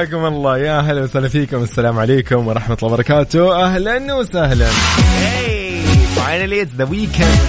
حياكم 0.00 0.24
الله. 0.24 0.58
يا 0.58 0.80
هلا 0.80 1.02
وسهلا 1.02 1.28
فيكم. 1.28 1.62
السلام 1.62 1.98
عليكم 1.98 2.46
ورحمة 2.46 2.76
الله 2.82 2.92
وبركاته. 2.92 3.64
أهلا 3.64 4.14
وسهلا. 4.14 4.68
Finally 6.16 6.60
it's 6.64 6.74
the 6.82 6.86
weekend. 6.86 7.40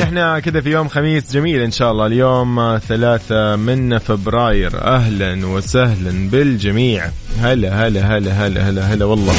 نحن 0.00 0.38
كذا 0.38 0.60
في 0.60 0.70
يوم 0.70 0.88
خميس 0.88 1.32
جميل 1.32 1.60
إن 1.60 1.70
شاء 1.70 1.92
الله. 1.92 2.06
اليوم 2.06 2.78
ثلاثة 2.88 3.56
من 3.56 3.98
فبراير. 3.98 4.84
أهلا 4.84 5.46
وسهلا 5.46 6.30
بالجميع. 6.30 7.08
هلا 7.40 7.86
هلا 7.86 8.16
هلا 8.16 8.46
هلا 8.46 8.68
هلا 8.68 8.82
هلا 8.82 9.04
والله. 9.04 9.34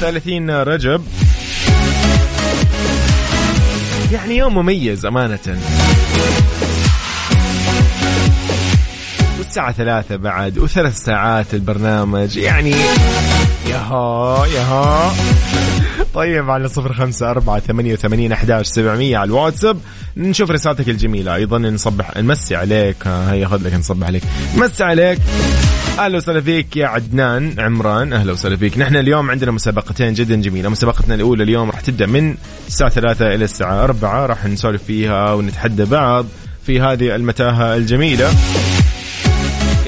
30 0.00 0.50
رجب. 0.50 1.04
يعني 4.12 4.36
يوم 4.36 4.54
مميز 4.54 5.06
أمانة. 5.06 5.58
والساعة 9.48 9.72
ثلاثة 9.72 10.16
بعد 10.16 10.58
وثلاث 10.58 10.96
ساعات 10.96 11.54
البرنامج. 11.54 12.36
يعني 12.36 12.74
ياها 13.68 14.46
ياها 14.46 15.12
طيب 16.14 16.50
على 16.50 16.68
صفر 16.68 16.92
خمسة 16.92 17.30
أربعة 17.30 17.60
ثمانية 17.60 17.92
وثمانين 17.92 18.32
أحداش 18.32 18.66
سبعمية 18.66 19.18
على 19.18 19.28
الواتساب. 19.28 19.78
نشوف 20.16 20.50
رسالتك 20.50 20.88
الجميلة. 20.88 21.34
أيضا 21.34 21.58
نصبح 21.58 22.16
نمسي 22.16 22.56
عليك. 22.56 22.96
آه، 23.06 23.32
هيا 23.32 23.46
خذ 23.46 23.66
لك 23.66 23.74
نصبح 23.74 24.06
عليك. 24.06 24.22
نمسي 24.56 24.84
عليك. 24.84 25.18
أهلا 25.98 26.16
وسهلا 26.16 26.40
فيك 26.40 26.76
يا 26.76 26.86
عدنان 26.86 27.54
عمران. 27.58 28.12
أهلا 28.12 28.32
وسهلا 28.32 28.56
فيك. 28.56 28.78
نحن 28.78 28.96
اليوم 28.96 29.30
عندنا 29.30 29.50
مسابقتين 29.50 30.14
جدا 30.14 30.36
جميلة. 30.36 30.68
مسابقتنا 30.68 31.14
الأولى 31.14 31.42
اليوم 31.42 31.70
راح 31.70 31.80
تبدأ 31.80 32.06
من 32.06 32.34
الساعة 32.66 32.90
3 32.90 33.34
إلى 33.34 33.44
الساعة 33.44 33.84
4 33.84 34.26
راح 34.26 34.46
نسولف 34.46 34.82
فيها 34.82 35.32
ونتحدى 35.32 35.84
بعض 35.84 36.26
في 36.66 36.80
هذه 36.80 37.14
المتاهة 37.14 37.76
الجميلة. 37.76 38.30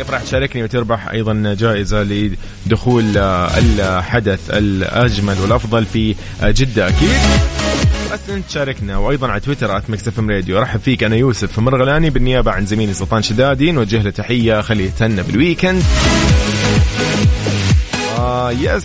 كيف 0.00 0.10
راح 0.10 0.22
تشاركني 0.22 0.62
وتربح 0.62 1.08
أيضا 1.08 1.54
جائزة 1.58 2.02
لدخول 2.66 3.18
آه، 3.18 3.50
الحدث 3.58 4.50
الأجمل 4.50 5.40
والأفضل 5.40 5.86
في 5.86 6.14
آه، 6.42 6.50
جدة 6.50 6.88
أكيد. 6.88 7.08
بس 8.12 8.30
أنت 8.30 8.46
تشاركنا 8.46 8.96
وأيضا 8.96 9.28
على 9.28 9.40
تويتر 9.40 9.76
at 9.76 9.90
Mix 9.90 10.08
FM 10.08 10.20
Radio. 10.20 10.58
أرحب 10.58 10.80
فيك 10.80 11.04
أنا 11.04 11.16
يوسف 11.16 11.58
مرغلاني 11.58 12.10
بالنيابة 12.10 12.50
عن 12.50 12.66
زميلي 12.66 12.94
سلطان 12.94 13.22
شدادي 13.22 13.72
نوجه 13.72 14.02
له 14.02 14.10
تحية 14.10 14.60
خليه 14.60 14.84
يتهنى 14.84 15.22
بال 15.22 15.34
weekend. 15.34 15.82
آه 18.18 18.50
yes 18.50 18.84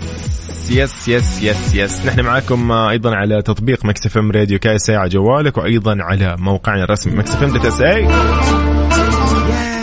yes 0.71 1.07
yes 1.07 1.41
yes 1.41 1.75
yes. 1.75 2.05
نحن 2.05 2.21
معاكم 2.21 2.71
آه، 2.71 2.89
أيضا 2.89 3.15
على 3.15 3.41
تطبيق 3.41 3.85
Mix 3.85 4.05
FM 4.05 4.31
Radio 4.31 4.59
KSA 4.59 4.89
على 4.89 5.09
جوالك 5.09 5.57
وأيضا 5.57 5.97
على 5.99 6.35
موقعنا 6.39 6.83
الرسمي 6.83 7.15
Mix 7.15 7.31
FM 7.31 7.85
اي 7.85 9.74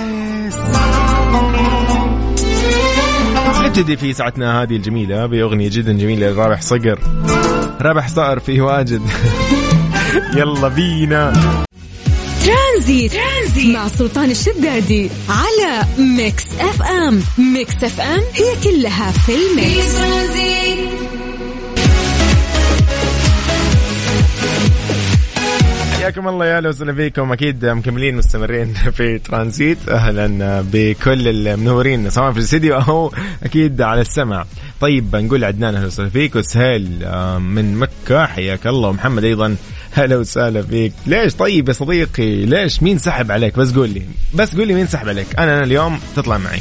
نبتدي 3.72 3.97
في 3.97 4.12
ساعتنا 4.12 4.62
هذه 4.62 4.77
الجميلة 4.77 5.27
بأغنية 5.27 5.69
جدا 5.72 5.93
جميلة 5.93 6.31
لرابح 6.31 6.60
صقر. 6.60 6.99
رابح 7.81 8.09
صقر 8.09 8.38
فيه 8.41 8.62
واجد. 8.62 9.03
يلا 10.37 10.69
بينا. 10.69 11.33
ترانزيت. 12.44 13.12
ترانزيت. 13.12 13.75
مع 13.77 13.88
سلطان 13.88 14.31
الشدادي 14.31 15.10
على 15.28 15.87
Mix 15.99 16.44
FM. 16.60 17.22
Mix 17.38 17.84
FM 17.84 18.21
هي 18.34 18.56
كلها 18.65 19.10
في 19.10 19.21
في 19.21 19.34
ال 19.34 19.47
mix. 19.47 19.94
ترانزيت 19.97 20.62
حياكم 26.03 26.29
الله 26.29 26.47
يا 26.47 26.57
أهلا 26.57 26.69
وسهلا 26.69 26.95
فيكم. 26.95 27.33
أكيد 27.33 27.67
مكملين 27.67 28.17
مستمرين 28.17 28.75
في 28.97 29.19
ترانزيت. 29.19 29.79
أهلا 29.89 30.65
بكل 30.73 31.29
المنورين 31.29 32.11
سواء 32.11 32.33
في 32.33 32.39
الاستديو 32.39 32.77
أو 32.77 33.13
أكيد 33.43 33.83
على 33.83 34.01
السمع. 34.01 34.45
طيب 34.81 35.17
نقول 35.17 35.45
عدنان 35.45 35.75
أهلا 35.75 35.87
وسهلا 35.87 36.09
فيك. 36.09 36.37
وسهيل 36.37 36.99
آه، 37.05 37.39
من 37.39 37.77
مكة. 37.77 38.27
حياك 38.27 38.67
الله. 38.67 38.89
ومحمد 38.89 39.25
أيضا. 39.25 39.57
هلا 39.93 40.17
وسهلا 40.17 40.63
فيك. 40.63 40.93
ليش؟ 41.07 41.35
طيب 41.35 41.69
يا 41.69 41.73
صديقي 41.73 42.45
ليش؟ 42.47 42.83
مين 42.83 42.99
سحب 42.99 43.33
عليك؟ 43.33 43.59
بس 43.59 43.73
قول 43.75 43.91
لي. 43.91 44.03
بس 44.34 44.57
قول 44.57 44.69
لي 44.69 44.75
مين 44.75 44.87
سحب 44.87 45.09
عليك. 45.09 45.27
أنا 45.39 45.55
أنا 45.55 45.65
اليوم 45.65 46.01
تطلع 46.17 46.39
معي. 46.39 46.61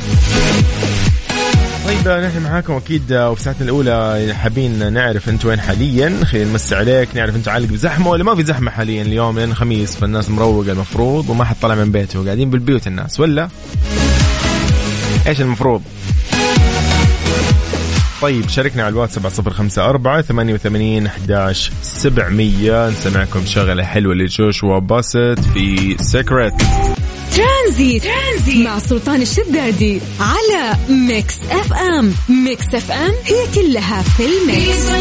طيب. 1.85 2.07
نحن 2.07 2.43
معاكم 2.43 2.73
أكيد 2.73 3.13
وفي 3.13 3.41
ساعتنا 3.41 3.63
الأولى 3.63 4.33
حابين 4.33 4.93
نعرف 4.93 5.29
أنت 5.29 5.45
وين 5.45 5.59
حاليا. 5.59 6.25
خلينا 6.25 6.49
نمسي 6.49 6.75
عليك 6.75 7.09
نعرف 7.15 7.35
أنت 7.35 7.47
عالق 7.47 7.67
بزحمة 7.67 8.09
ولا 8.09 8.23
ما 8.23 8.35
في 8.35 8.43
زحمة 8.43 8.71
حاليا 8.71 9.01
اليوم 9.01 9.39
لأن 9.39 9.53
خميس 9.53 9.95
فالناس 9.95 10.29
مروقه 10.29 10.71
المفروض 10.71 11.29
وما 11.29 11.43
حد 11.45 11.55
طلع 11.61 11.75
من 11.75 11.91
بيته. 11.91 12.25
قاعدين 12.25 12.49
بالبيوت 12.49 12.87
الناس 12.87 13.19
ولا؟ 13.19 13.49
إيش 15.27 15.41
المفروض؟ 15.41 15.81
طيب 18.21 18.49
شاركنا 18.49 18.83
على 18.83 18.91
الواتساب 18.91 19.25
على 19.25 19.35
صفر 19.35 19.51
خمسة 19.51 19.85
أربعة 19.85 20.21
ثمانية 20.21 20.53
وثمانين 20.53 21.05
أحداش 21.05 21.71
سبعمية. 21.81 22.89
نسمعكم 22.89 23.45
شغلة 23.45 23.83
حلوة 23.83 24.15
ل 24.15 24.24
Joshua 24.24 24.79
Bassett 24.79 25.39
في 25.53 25.95
Secret 25.99 26.53
Tranzit. 27.31 28.03
Tranzit 28.03 28.65
مع 28.65 28.79
سلطان 28.79 29.21
الشدادي 29.21 30.01
على 30.19 30.77
Mix 30.89 31.35
FM. 31.51 32.13
Mix 32.29 32.65
FM 32.73 33.11
هي 33.25 33.45
كلها 33.55 34.01
في 34.01 34.23
ال 34.25 34.38
mix. 34.38 34.91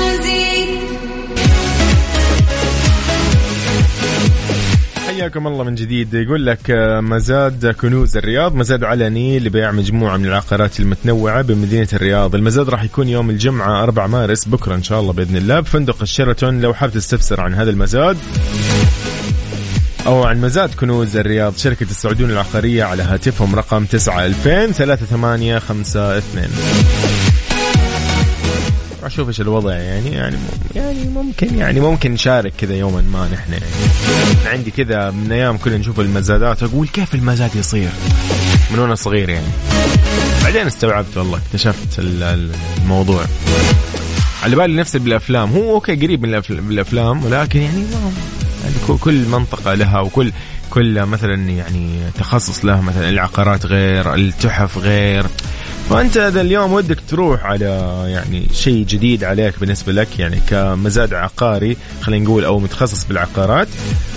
حياكم 5.06 5.46
الله 5.46 5.64
من 5.64 5.74
جديد. 5.74 6.14
يقول 6.14 6.46
لك 6.46 6.70
آه، 6.70 7.00
مزاد 7.00 7.66
كنوز 7.66 8.16
الرياض. 8.16 8.54
مزاد 8.54 8.84
علني 8.84 9.38
لبيع 9.38 9.70
مجموعة 9.72 10.16
من 10.16 10.24
العقارات 10.26 10.80
المتنوعة 10.80 11.42
بمدينة 11.42 11.88
الرياض. 11.92 12.34
المزاد 12.34 12.68
راح 12.68 12.84
يكون 12.84 13.08
يوم 13.08 13.30
الجمعة 13.30 13.82
4 13.82 14.06
مارس. 14.06 14.44
بكرة 14.44 14.74
إن 14.74 14.82
شاء 14.82 15.00
الله 15.00 15.12
بإذن 15.12 15.36
الله. 15.36 15.60
بفندق 15.60 16.02
الشيراتون 16.02 16.60
لو 16.60 16.74
حاب 16.74 16.90
تستفسر 16.90 17.40
عن 17.40 17.54
هذا 17.54 17.70
المزاد. 17.70 18.16
أو 20.06 20.24
عن 20.24 20.40
مزاد 20.40 20.74
كنوز 20.74 21.16
الرياض 21.16 21.56
شركة 21.56 21.84
السعودون 21.90 22.30
العقارية 22.30 22.84
على 22.84 23.02
هاتفهم 23.02 23.54
رقم 23.54 23.84
9 23.84 24.26
2000 24.26 24.72
3852 24.72 26.48
أشوف 29.02 29.28
إيش 29.28 29.40
الوضع 29.40 29.72
يعني 29.74 30.10
يعني 30.10 30.36
يعني 30.74 31.04
ممكن 31.04 31.58
يعني 31.58 31.80
ممكن 31.80 32.12
نشارك 32.12 32.52
كذا 32.58 32.74
يوما 32.74 33.00
ما 33.00 33.28
نحن. 33.32 33.52
يعني 33.52 33.64
عندي 34.46 34.70
كذا 34.70 35.10
من 35.10 35.32
أيام 35.32 35.58
كنا 35.58 35.76
نشوف 35.76 36.00
المزادات 36.00 36.62
أقول 36.62 36.88
كيف 36.88 37.14
المزاد 37.14 37.56
يصير؟ 37.56 37.88
من 38.70 38.78
وأنا 38.78 38.94
صغير 38.94 39.28
يعني. 39.28 39.46
بعدين 40.44 40.66
استوعبت 40.66 41.16
والله 41.16 41.38
اكتشفت 41.38 41.98
ال- 41.98 42.22
ال- 42.22 42.50
الموضوع. 42.82 43.24
على 44.42 44.56
بالي 44.56 44.76
نفس 44.76 44.96
بالأفلام 44.96 45.52
هو 45.52 45.74
أوكي 45.74 45.94
قريب 45.96 46.22
من 46.26 46.34
الافلام 46.70 47.24
ولكن 47.24 47.60
يعني 47.60 47.78
ما 47.80 48.12
يعني 48.64 48.98
كل- 49.00 49.24
منطقة 49.28 49.74
لها 49.74 50.00
وكل 50.00 50.32
كل 50.70 51.02
مثلا 51.06 51.34
يعني 51.50 51.98
تخصص 52.18 52.64
لها 52.64 52.80
مثلا 52.80 53.08
العقارات 53.08 53.66
غير 53.66 54.14
التحف 54.14 54.78
غير. 54.78 55.26
فأنت 55.90 56.18
هذا 56.18 56.40
اليوم 56.40 56.72
ودك 56.72 56.98
تروح 57.08 57.44
على 57.44 57.64
يعني 58.08 58.46
شيء 58.54 58.84
جديد 58.86 59.24
عليك 59.24 59.60
بالنسبة 59.60 59.92
لك 59.92 60.18
يعني 60.18 60.40
كمزاد 60.48 61.14
عقاري 61.14 61.76
خلينا 62.02 62.24
نقول 62.24 62.44
أو 62.44 62.58
متخصص 62.58 63.04
بالعقارات. 63.04 63.68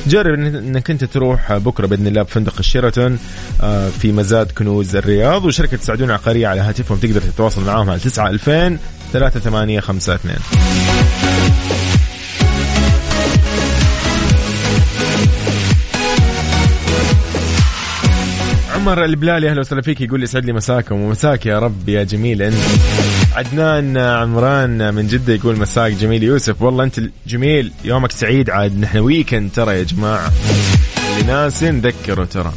جرب 0.08 0.34
إنك 0.34 0.90
أنت 0.92 1.04
تروح 1.04 1.54
بكرة 1.54 1.88
بإذن 1.88 2.08
الله 2.08 2.22
بفندق 2.22 2.54
الشيراتون 2.60 3.20
آه، 3.62 3.90
في 3.90 4.12
مزاد 4.12 4.52
كنوز 4.52 4.96
الرياض 4.96 5.46
وشركة 5.46 5.78
سعدون 5.82 6.10
العقاريه 6.10 6.48
على 6.48 6.62
هاتفهم 6.62 6.98
تقدر 6.98 7.22
تتواصل 7.22 7.64
معاهم 7.66 7.90
على 7.90 8.00
9 8.00 8.30
2000 8.30 8.78
3852 9.14 10.36
عموما 10.36 11.63
عمر 18.84 19.06
البلالي 19.06 19.50
أهلا 19.50 19.60
وسهلا 19.60 19.82
فيك 19.82 20.02
يقول 20.02 20.24
يسعد 20.24 20.46
لي 20.46 20.54
مساكم 20.54 21.02
ومساك 21.02 21.46
يا 21.46 21.60
رب 21.60 21.90
يا 21.90 22.04
جميل. 22.04 22.42
انت 22.42 22.56
عدنان 23.34 23.98
عمران 23.98 24.94
من 24.94 25.08
جدة 25.08 25.34
يقول 25.34 25.58
مساك 25.58 25.92
جميل 25.92 26.24
يوسف. 26.24 26.62
والله 26.62 26.84
أنت 26.84 27.00
جميل 27.28 27.72
يومك 27.86 28.12
سعيد 28.12 28.50
عاد. 28.50 28.80
نحن 28.80 28.98
weekend 28.98 29.52
ترى 29.52 29.78
يا 29.78 29.84
جماعة. 29.84 30.32
اللي 31.10 31.32
ناس 31.32 31.64
نذكره 31.64 32.26
ترى. 32.26 32.54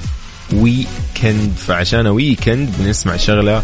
weekend 0.53 1.53
فعشان 1.57 2.07
weekend 2.07 2.71
بنسمع 2.79 3.17
شغلة 3.17 3.63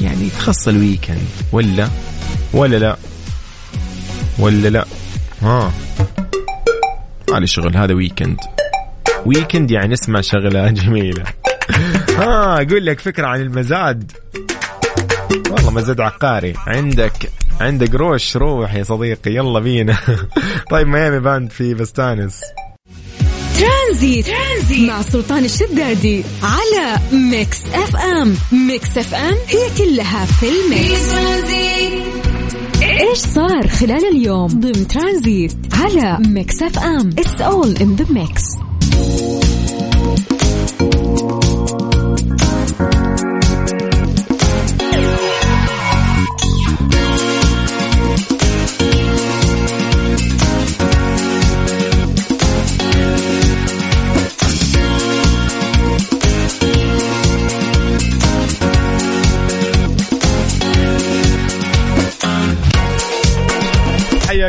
يعني 0.00 0.28
تخص 0.28 0.68
ال 0.68 0.75
weekend 0.75 1.26
ولا؟ 1.52 1.88
ولا 2.52 2.76
لا؟ 2.76 2.96
ولا 4.38 4.68
لا؟ 4.68 4.84
ها. 5.42 5.72
مالي 7.30 7.46
شغل 7.46 7.76
هذا 7.76 7.94
weekend 7.94 8.36
weekend 9.26 9.70
يعني 9.70 9.92
نسمع 9.92 10.20
شغلة 10.20 10.70
جميلة. 10.70 11.37
ها 12.18 12.62
أقول 12.62 12.86
لك 12.86 13.00
فكرة 13.00 13.26
عن 13.26 13.40
المزاد. 13.40 14.12
والله 15.50 15.70
مزاد 15.70 16.00
عقاري. 16.00 16.54
عندك 16.66 17.30
عندك 17.60 17.94
روش 17.94 18.36
روح 18.36 18.74
يا 18.74 18.82
صديقي. 18.82 19.30
يلا 19.34 19.60
بينا. 19.60 19.98
طيب 20.70 20.86
Miami 20.86 21.20
Band 21.20 21.50
في 21.50 21.74
بستانس. 21.74 22.40
Tranzit, 23.58 24.26
Tranzit 24.26 24.88
مع 24.88 25.02
سلطان 25.02 25.44
الشدادي 25.44 26.24
على 26.42 26.98
Mix 27.12 27.58
FM. 27.74 28.34
Mix 28.52 28.98
FM 28.98 29.34
هي 29.48 29.70
كلها 29.78 30.24
في 30.24 30.46
ال 30.48 30.61
mix. 30.61 31.14
إيش 32.82 33.18
صار 33.18 33.68
خلال 33.68 34.16
اليوم؟ 34.16 34.46
ضمن 34.46 34.88
ترانزيت 34.88 35.56
على 35.72 36.18
Mix 36.28 36.62
FM. 36.62 37.10
it's 37.18 37.40
all 37.40 37.76
in 37.76 37.96
the 37.96 38.06
mix 38.10 38.42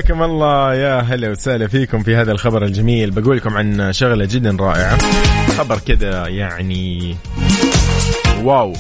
حياكم 0.09 0.23
الله. 0.23 0.73
يا 0.73 1.00
هلا 1.00 1.29
وسهلا 1.29 1.67
فيكم 1.67 2.03
في 2.03 2.15
هذا 2.15 2.31
الخبر 2.31 2.65
الجميل. 2.65 3.11
بقول 3.11 3.38
لكم 3.38 3.57
عن 3.57 3.94
شغلة 3.94 4.25
جدا 4.25 4.57
رائعة. 4.59 4.97
خبر 5.57 5.79
كذا 5.79 6.27
يعني 6.27 7.15
واو. 8.44 8.73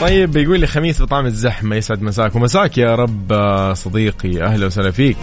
طيب 0.00 0.32
بيقول 0.32 0.60
لي 0.60 0.66
خميس 0.66 1.02
بطعم 1.02 1.26
الزحمة 1.26 1.76
يسعد 1.76 2.02
مساك. 2.02 2.36
ومساك 2.36 2.78
يا 2.78 2.94
رب 2.94 3.32
صديقي. 3.74 4.42
أهلا 4.42 4.66
وسهلا 4.66 4.90
فيك. 4.90 5.16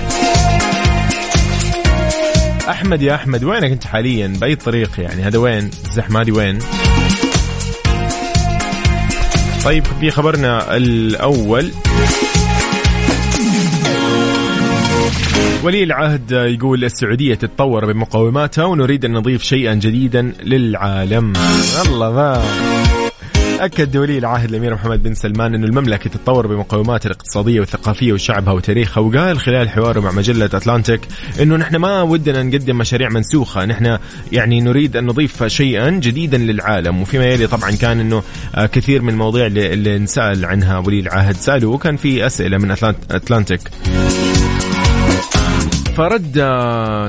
أحمد 2.69 3.01
يا 3.01 3.15
أحمد 3.15 3.43
وينك 3.43 3.71
أنت 3.71 3.83
حاليا؟ 3.83 4.27
بأي 4.27 4.55
طريق 4.55 4.99
يعني؟ 4.99 5.23
هذا 5.23 5.37
وين؟ 5.37 5.69
الزحمة 5.85 6.21
هذه 6.21 6.31
وين؟ 6.31 6.59
طيب 9.65 9.83
في 9.99 10.11
خبرنا 10.11 10.77
الأول. 10.77 11.71
ولي 15.63 15.83
العهد 15.83 16.31
يقول 16.31 16.83
السعودية 16.83 17.35
تتطور 17.35 17.93
بمقوماتها 17.93 18.65
ونريد 18.65 19.05
أن 19.05 19.13
نضيف 19.13 19.43
شيئا 19.43 19.73
جديدا 19.73 20.21
للعالم. 20.43 21.33
الله 21.85 22.11
ما. 22.11 22.43
أكد 23.59 23.97
ولي 23.97 24.17
العهد 24.17 24.49
الأمير 24.49 24.73
محمد 24.73 25.03
بن 25.03 25.13
سلمان 25.13 25.55
أن 25.55 25.63
المملكة 25.63 26.09
تتطور 26.09 26.47
بمقوماتها 26.47 27.09
الاقتصادية 27.09 27.59
والثقافية 27.59 28.13
وشعبها 28.13 28.53
وتاريخها 28.53 29.01
وقال 29.01 29.39
خلال 29.39 29.69
حواره 29.69 29.99
مع 29.99 30.11
مجلة 30.11 30.45
أتلانتيك 30.45 31.01
أنه 31.41 31.55
نحن 31.55 31.75
ما 31.75 32.01
ودنا 32.01 32.43
نقدم 32.43 32.77
مشاريع 32.77 33.09
منسوخة 33.09 33.65
نحن 33.65 33.97
يعني 34.31 34.61
نريد 34.61 34.97
أن 34.97 35.05
نضيف 35.05 35.43
شيئا 35.43 35.89
جديدا 35.89 36.37
للعالم. 36.37 37.01
وفيما 37.01 37.25
يلي 37.25 37.47
طبعا 37.47 37.71
كان 37.71 37.99
أنه 37.99 38.23
كثير 38.55 39.01
من 39.01 39.09
المواضيع 39.09 39.45
اللي 39.45 39.99
نسأل 39.99 40.45
عنها 40.45 40.77
ولي 40.77 40.99
العهد 40.99 41.35
سألوا 41.35 41.73
وكان 41.73 41.97
في 41.97 42.25
أسئلة 42.25 42.57
من 42.57 42.71
أتلانتيك. 43.11 43.61
فرد 45.99 46.33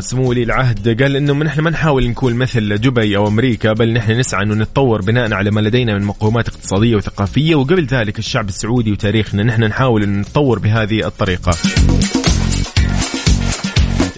سمو 0.00 0.28
ولي 0.28 0.42
العهد 0.42 1.02
قال 1.02 1.16
إنه 1.16 1.32
نحن 1.32 1.60
ما 1.60 1.70
نحاول 1.70 2.08
نكون 2.08 2.34
مثل 2.34 2.78
دبي 2.78 3.16
أو 3.16 3.28
أمريكا 3.28 3.72
بل 3.72 3.92
نحن 3.92 4.12
نسعى 4.12 4.42
إنه 4.42 4.54
نتطور 4.54 5.02
بناء 5.02 5.34
على 5.34 5.50
ما 5.50 5.60
لدينا 5.60 5.98
من 5.98 6.04
مقومات 6.04 6.48
اقتصادية 6.48 6.96
وثقافية 6.96 7.54
وقبل 7.54 7.84
ذلك 7.84 8.18
الشعب 8.18 8.48
السعودي 8.48 8.92
وتاريخنا 8.92 9.42
نحن 9.42 9.64
نحاول 9.64 10.02
ان 10.02 10.20
نتطور 10.20 10.58
بهذه 10.58 11.06
الطريقة. 11.06 11.52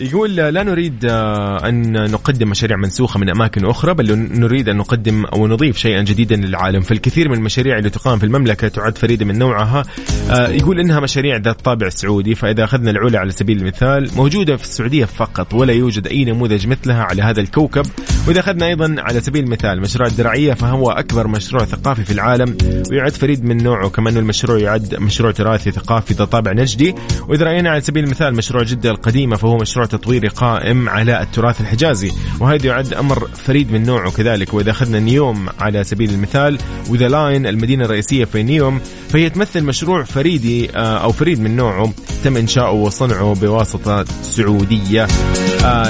يقول 0.02 0.36
لا 0.36 0.62
نريد 0.62 1.04
أن 1.04 2.10
نقدم 2.10 2.48
مشاريع 2.48 2.76
منسوخة 2.76 3.20
من 3.20 3.30
أماكن 3.30 3.64
أخرى 3.66 3.94
بل 3.94 4.18
نريد 4.18 4.68
أن 4.68 4.76
نقدم 4.76 5.24
أو 5.24 5.46
نضيف 5.46 5.76
شيئا 5.76 6.02
جديدا 6.02 6.36
للعالم. 6.36 6.80
فالكثير 6.80 7.28
من 7.28 7.34
المشاريع 7.34 7.78
اللي 7.78 7.90
تقام 7.90 8.18
في 8.18 8.26
المملكة 8.26 8.68
تعد 8.68 8.98
فريدة 8.98 9.24
من 9.24 9.38
نوعها. 9.38 9.82
يقول 10.30 10.80
إنها 10.80 11.00
مشاريع 11.00 11.36
ذات 11.36 11.60
طابع 11.60 11.88
سعودي 11.88 12.34
فإذا 12.34 12.64
أخذنا 12.64 12.90
العلا 12.90 13.18
على 13.18 13.30
سبيل 13.30 13.58
المثال 13.58 14.10
موجودة 14.16 14.56
في 14.56 14.62
السعودية 14.62 15.04
فقط 15.04 15.54
ولا 15.54 15.72
يوجد 15.72 16.06
أي 16.06 16.24
نموذج 16.24 16.66
مثلها 16.66 17.02
على 17.02 17.22
هذا 17.22 17.40
الكوكب. 17.40 17.86
وإذا 18.28 18.40
أخذنا 18.40 18.66
أيضا 18.66 18.94
على 18.98 19.20
سبيل 19.20 19.44
المثال 19.44 19.80
مشروع 19.80 20.08
الدرعية 20.08 20.54
فهو 20.54 20.90
أكبر 20.90 21.28
مشروع 21.28 21.64
ثقافي 21.64 22.04
في 22.04 22.12
العالم. 22.12 22.56
ويعد 22.90 23.12
فريد 23.12 23.44
من 23.44 23.62
نوعه 23.62 23.88
كما 23.88 24.10
أنه 24.10 24.20
المشروع 24.20 24.58
يعد 24.58 24.94
مشروع 24.94 25.32
تراثي 25.32 25.70
ثقافي 25.70 26.14
ذا 26.14 26.24
طابع 26.24 26.52
نجدي. 26.52 26.94
وإذا 27.28 27.44
رأينا 27.44 27.70
على 27.70 27.80
سبيل 27.80 28.04
المثال 28.04 28.34
مشروع 28.34 28.62
جدة 28.62 28.90
القديمة 28.90 29.36
فهو 29.36 29.56
مشروع 29.56 29.86
تطويري 29.92 30.28
قائم 30.28 30.88
على 30.88 31.22
التراث 31.22 31.60
الحجازي 31.60 32.12
وهذا 32.40 32.66
يعد 32.66 32.94
أمر 32.94 33.28
فريد 33.34 33.72
من 33.72 33.82
نوعه 33.82 34.10
كذلك. 34.10 34.54
وإذا 34.54 34.70
أخذنا 34.70 34.98
نيوم 34.98 35.48
على 35.60 35.84
سبيل 35.84 36.10
المثال 36.10 36.58
و 36.88 36.93
The 36.93 37.08
Line 37.08 37.46
المدينة 37.46 37.84
الرئيسية 37.84 38.24
في 38.24 38.42
نيوم 38.42 38.80
فهي 39.08 39.30
تمثل 39.30 39.64
مشروع 39.64 40.02
فريدي 40.02 40.70
أو 40.76 41.12
فريد 41.12 41.40
من 41.40 41.56
نوعه 41.56 41.92
تم 42.24 42.36
إنشاؤه 42.36 42.72
وصنعه 42.72 43.34
بواسطة 43.34 44.04
سعودية. 44.22 45.06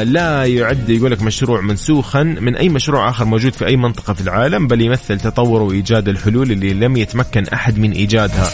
لا 0.02 0.44
يعد 0.44 0.90
يقول 0.90 1.10
لك 1.10 1.22
مشروع 1.22 1.60
منسوخا 1.60 2.22
من 2.22 2.56
أي 2.56 2.68
مشروع 2.68 3.08
آخر 3.08 3.24
موجود 3.24 3.52
في 3.52 3.66
أي 3.66 3.76
منطقة 3.76 4.12
في 4.12 4.20
العالم 4.20 4.66
بل 4.66 4.80
يمثل 4.80 5.20
تطور 5.20 5.62
وإيجاد 5.62 6.08
الحلول 6.08 6.52
اللي 6.52 6.72
لم 6.72 6.96
يتمكن 6.96 7.44
أحد 7.44 7.78
من 7.78 7.92
إيجادها. 7.92 8.50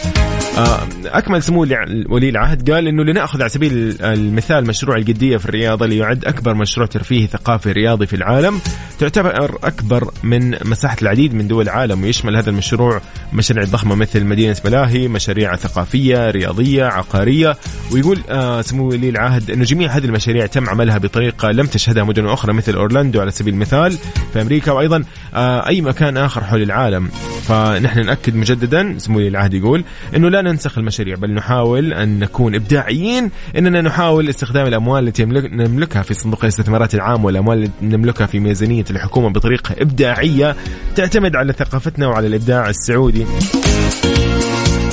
أكمل 1.04 1.42
سمو 1.42 1.66
ولي 2.08 2.28
العهد 2.28 2.70
قال 2.70 2.88
إنه 2.88 3.04
لنأخذ 3.04 3.40
على 3.40 3.48
سبيل 3.48 3.96
المثال 4.00 4.66
مشروع 4.66 4.96
القديه 4.96 5.36
في 5.36 5.46
الرياضه 5.46 5.84
اللي 5.84 5.98
يعد 5.98 6.24
أكبر 6.24 6.54
مشروع 6.54 6.86
ترفيهي 6.86 7.26
ثقافي 7.26 7.72
رياضي 7.72 8.06
في 8.06 8.16
العالم 8.16 8.60
تعتبر 8.98 9.58
أكبر 9.64 10.10
من 10.22 10.50
مساحة 10.64 10.96
العديد 11.02 11.34
من 11.34 11.48
دول 11.48 11.64
العالم 11.64 12.02
ويشمل 12.02 12.36
هذا 12.36 12.50
المشروع 12.50 13.00
مشاريع 13.32 13.64
ضخمة 13.64 13.94
مثل 13.94 14.24
مدينة 14.24 14.56
ملاهي 14.64 15.08
مشاريع 15.08 15.56
ثقافية 15.56 16.30
رياضية 16.30 16.84
عقارية 16.84 17.56
ويقول 17.92 18.18
آه 18.30 18.60
سمو 18.60 18.88
ولي 18.88 19.08
العهد 19.08 19.50
إنه 19.50 19.64
جميع 19.64 19.90
هذه 19.90 20.04
المشاريع 20.04 20.46
تم 20.46 20.68
عملها 20.68 20.98
بطريقة 20.98 21.48
لم 21.48 21.66
تشهدها 21.66 22.04
مدن 22.04 22.26
أخرى 22.26 22.52
مثل 22.52 22.74
أورلاندو 22.74 23.20
على 23.20 23.30
سبيل 23.30 23.54
المثال 23.54 23.98
في 24.32 24.42
أمريكا 24.42 24.72
وأيضا 24.72 25.04
آه 25.34 25.68
أي 25.68 25.80
مكان 25.80 26.16
آخر 26.16 26.44
حول 26.44 26.62
العالم. 26.62 27.08
فنحن 27.48 28.06
نأكد 28.06 28.36
مجددا 28.36 28.98
سمو 28.98 29.18
ولي 29.18 29.28
العهد 29.28 29.54
يقول 29.54 29.84
إنه 30.16 30.28
لا 30.28 30.42
ننسخ 30.50 30.78
المشاريع 30.78 31.16
بل 31.16 31.34
نحاول 31.34 31.92
أن 31.92 32.18
نكون 32.18 32.54
إبداعيين 32.54 33.30
إننا 33.56 33.80
نحاول 33.80 34.28
استخدام 34.28 34.66
الأموال 34.66 35.08
التي 35.08 35.24
نملكها 35.24 36.02
في 36.02 36.14
صندوق 36.14 36.44
الاستثمارات 36.44 36.94
العام 36.94 37.24
والأموال 37.24 37.62
التي 37.62 37.72
نملكها 37.82 38.26
في 38.26 38.40
ميزانية 38.40 38.84
الحكومة 38.90 39.28
بطريقة 39.28 39.74
إبداعية 39.78 40.56
تعتمد 40.96 41.36
على 41.36 41.52
ثقافتنا 41.52 42.06
وعلى 42.06 42.26
الإبداع 42.26 42.68
السعودي. 42.68 43.26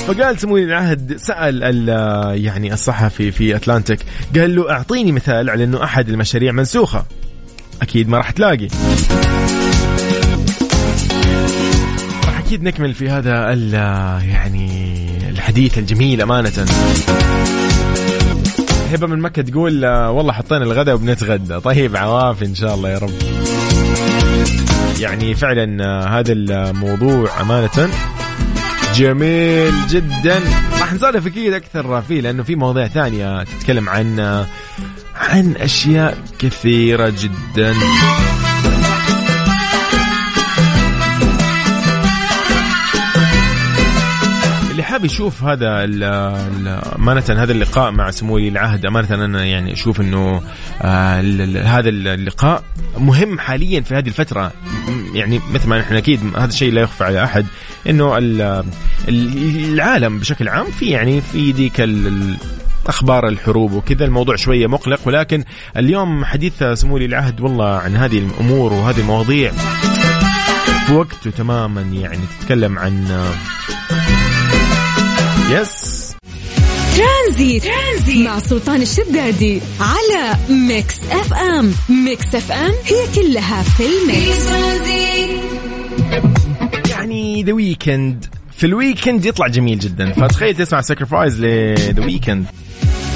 فقال 0.07 0.39
سمو 0.39 0.57
العهد 0.57 1.15
سأل 1.17 1.89
يعني 2.43 2.74
الصحفي 2.74 3.31
في 3.31 3.55
أتلانتيك 3.55 4.00
قال 4.35 4.55
له 4.55 4.71
أعطيني 4.71 5.12
مثال 5.12 5.50
على 5.50 5.63
إنه 5.63 5.83
أحد 5.83 6.09
المشاريع 6.09 6.51
منسوخة. 6.51 7.05
أكيد 7.81 8.09
ما 8.09 8.17
راح 8.17 8.31
تلاقي. 8.31 8.67
راح 12.25 12.39
أكيد 12.39 12.63
نكمل 12.63 12.93
في 12.93 13.09
هذا 13.09 13.53
يعني 14.19 15.04
الحديث 15.45 15.77
الجميل 15.77 16.21
أمانة. 16.21 16.65
هبة 18.91 19.07
من 19.07 19.19
مكة 19.19 19.41
تقول 19.41 19.85
والله 19.85 20.33
حطينا 20.33 20.63
الغداء 20.63 20.95
وبنتغدى. 20.95 21.59
طيب 21.59 21.97
عوافي 21.97 22.45
إن 22.45 22.55
شاء 22.55 22.75
الله 22.75 22.89
يا 22.89 22.97
رب. 22.97 23.13
يعني 24.99 25.35
فعلا 25.35 25.83
هذا 26.19 26.33
الموضوع 26.33 27.41
أمانة 27.41 27.89
جميل 28.95 29.73
جدا. 29.89 30.41
راح 30.79 30.93
نسولف 30.93 31.27
أكيد 31.27 31.53
أكثر 31.53 32.01
فيه 32.01 32.21
لأنه 32.21 32.43
في 32.43 32.55
مواضيع 32.55 32.87
ثانية 32.87 33.43
تتكلم 33.43 33.89
عن 33.89 34.19
عن 35.15 35.55
أشياء 35.57 36.17
كثيرة 36.39 37.13
جدا. 37.19 37.73
يشوف 45.05 45.43
هذا 45.43 45.83
ال- 45.83 46.03
أمانة 47.00 47.24
هذا 47.29 47.51
اللقاء 47.51 47.91
مع 47.91 48.12
سمو 48.12 48.35
ولي 48.35 48.47
العهد. 48.47 48.85
أمانة 48.85 49.25
أنا 49.25 49.45
يعني 49.45 49.74
أشوف 49.74 50.01
أنه 50.01 50.41
آه، 50.81 51.21
هذا 51.63 51.89
اللقاء 51.89 52.63
مهم 52.97 53.39
حاليا 53.39 53.81
في 53.81 53.95
هذه 53.95 54.07
الفترة. 54.07 54.51
م- 54.88 55.15
يعني 55.15 55.39
مثل 55.53 55.69
ما 55.69 55.79
نحن 55.79 55.95
أكيد 55.95 56.19
هذا 56.38 56.45
الشيء 56.45 56.74
لا 56.74 56.81
يخفى 56.81 57.03
على 57.03 57.19
ال- 58.17 58.41
ال- 59.07 59.74
العالم 59.74 60.19
بشكل 60.19 60.47
عام 60.50 60.65
في 60.65 60.85
يعني 60.85 61.21
في 61.21 61.51
ذيك 61.51 61.89
أخبار 62.88 63.27
الحروب 63.27 63.71
وكذا 63.71 64.05
الموضوع 64.05 64.35
شوية 64.35 64.67
مقلق. 64.67 65.00
ولكن 65.05 65.43
اليوم 65.77 66.25
حديث 66.25 66.63
سمو 66.63 66.95
ولي 66.95 67.05
العهد 67.05 67.41
والله 67.41 67.69
عن 67.77 67.95
هذه 67.95 68.17
الأمور 68.19 68.74
وهذه 68.74 69.00
المواضيع. 69.00 69.51
في 70.88 70.93
وقته 70.93 71.29
تماما 71.38 71.81
يعني 71.81 72.19
تتكلم 72.39 72.79
عن 72.79 73.07
يس 75.49 76.15
Tranzit, 76.97 77.63
Tranzit 77.63 78.27
مع 78.27 78.39
سلطان 78.39 78.81
الشدادي 78.81 79.61
على 79.79 80.37
Mix 80.50 81.00
FM 81.12 81.74
Mix 81.89 82.35
FM 82.35 82.71
هي 82.85 83.07
كلها 83.15 83.63
في 83.63 83.83
ال 83.85 83.97
mix. 83.97 84.45
يعني 86.89 87.43
The 87.43 87.53
Weeknd 87.53 88.25
في 88.57 88.65
ال 88.65 88.73
weekend 88.73 89.25
يطلع 89.25 89.47
جميل 89.47 89.79
جدا. 89.79 90.13
فتخيل 90.13 90.55
تسمع 90.55 90.81
Sacrifice 90.81 91.41
ل 91.41 91.57
The 91.57 92.05
Weeknd 92.05 92.45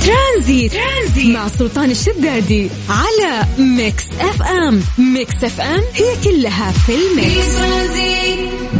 Tranzit, 0.05 0.74
Tranzit. 0.74 1.36
مع 1.36 1.48
سلطان 1.48 1.91
الشدادي 1.91 2.70
على 2.89 3.46
Mix 3.58 4.03
FM. 4.19 4.81
Mix 4.98 5.43
FM 5.43 5.81
هي 5.94 6.15
كلها 6.24 6.72
في 6.72 6.94
ال 6.96 7.08
mix. 7.08 7.55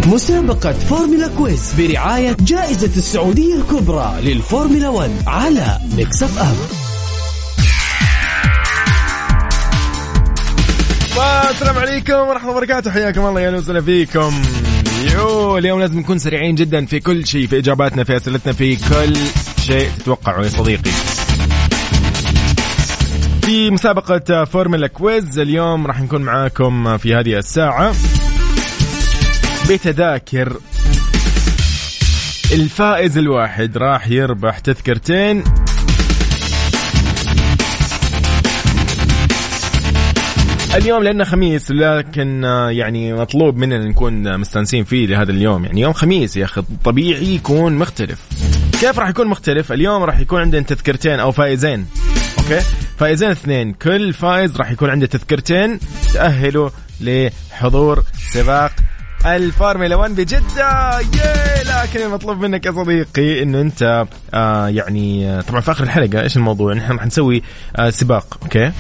مسابقة 0.08 0.74
Formula 0.74 1.28
Quiz 1.28 1.74
برعاية 1.78 2.38
جائزة 2.40 2.92
السعودية 2.98 3.56
الكبرى 3.56 4.16
للفورمولا 4.22 4.90
1 4.90 5.12
على 5.28 5.78
Mix 5.98 6.24
FM. 6.24 6.56
السلام 11.50 11.78
عليكم 11.78 12.14
ورحمة 12.14 12.42
الله 12.42 12.58
وبركاته. 12.58 12.92
حياكم 12.92 13.26
الله 13.26 13.42
يا 13.42 13.52
وسهلا 13.52 13.82
فيكم. 13.82 14.42
يو 15.14 15.58
اليوم 15.58 15.80
لازم 15.80 16.00
نكون 16.00 16.20
سريعين 16.20 16.56
جدا 16.56 16.86
في 16.86 17.00
كل 17.00 17.28
شيء 17.28 17.48
في 17.48 17.58
إجاباتنا 17.58 18.04
في 18.04 18.18
أسئلتنا 18.18 18.54
في 18.54 18.76
كل 18.76 19.18
شيء 19.70 19.90
تتوقعوا 20.00 20.44
يا 20.44 20.50
صديقي. 20.50 20.92
في 23.42 23.72
مسابقة 23.72 24.46
Formula 24.46 24.88
Quiz 24.88 25.40
اليوم 25.40 25.88
راح 25.88 26.02
نكون 26.02 26.22
معاكم 26.22 26.98
في 26.98 27.16
هذه 27.16 27.38
الساعة. 27.38 27.94
بتذاكر. 29.70 30.58
الفائز 32.52 33.18
الواحد 33.18 33.78
راح 33.78 34.08
يربح 34.08 34.60
تذكرتين. 34.60 35.44
اليوم 40.76 41.04
لأنه 41.04 41.24
خميس 41.24 41.72
لكن 41.72 42.46
آه، 42.46 42.70
يعني 42.70 43.14
مطلوب 43.14 43.58
مننا 43.58 43.88
نكون 43.88 44.38
مستانسين 44.38 44.84
فيه 44.84 45.08
لهذا 45.08 45.32
اليوم. 45.32 45.66
يعني 45.66 45.82
يوم 45.82 45.94
خميس 45.94 46.38
يا 46.38 46.46
أخي 46.46 46.64
طبيعي 46.84 47.36
يكون 47.36 47.74
مختلف. 47.74 48.20
كيف 48.80 49.00
راح 49.00 49.10
يكون 49.10 49.28
مختلف؟ 49.28 49.72
اليوم 49.72 50.04
راح 50.04 50.20
يكون 50.20 50.42
عندنا 50.42 50.62
تذكرتين 50.62 51.20
أو 51.20 51.32
فائزين 51.32 51.86
أوكي؟ 52.38 52.60
فائزين 52.98 53.32
اثنين. 53.32 53.74
كل 53.74 54.14
فائز 54.14 54.58
راح 54.58 54.72
يكون 54.72 54.90
عنده 54.90 55.06
تذكرتين 55.06 55.80
تأهلوا 56.14 56.70
لحضور 57.02 58.04
سباق 58.34 58.72
الفورمولا 59.26 59.96
1 59.96 60.16
بجدة. 60.16 61.00
yay! 61.00 61.64
لكن 61.64 62.02
المطلوب 62.02 62.42
منك 62.42 62.66
يا 62.66 62.72
صديقي 62.72 63.44
إنه 63.44 63.62
أنت 63.62 64.06
آه 64.34 64.68
يعني 64.68 65.30
آه، 65.30 65.42
طبعا 65.42 65.62
في 65.62 65.72
آخر 65.72 65.84
الحلقة 65.84 66.22
إيش 66.22 66.38
الموضوع؟ 66.38 66.74
نحن 66.74 66.92
راح 66.94 67.06
نسوي 67.06 67.44
آه 67.76 67.90
سباق 67.90 68.38
okay؟ 68.44 68.72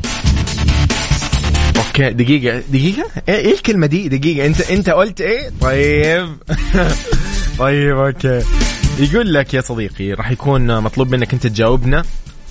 okay 1.78 2.10
دقيقة 2.10 2.64
دقيقة؟ 2.70 3.06
إيه 3.30 3.36
إيه 3.36 3.54
الكلمة 3.54 3.88
دي؟ 3.88 4.10
دقيقة 4.10 4.46
أنت 4.46 4.62
أنت 4.62 4.90
قلت 4.90 5.22
إيه؟ 5.22 5.50
طيب. 5.62 6.38
طيب 7.60 7.98
okay. 7.98 8.42
يقول 9.00 9.34
لك 9.34 9.54
يا 9.54 9.62
صديقي 9.62 10.14
راح 10.14 10.32
يكون 10.32 10.82
مطلوب 10.82 11.12
منك 11.12 11.34
أنت 11.34 11.48
تجاوبنا 11.48 12.04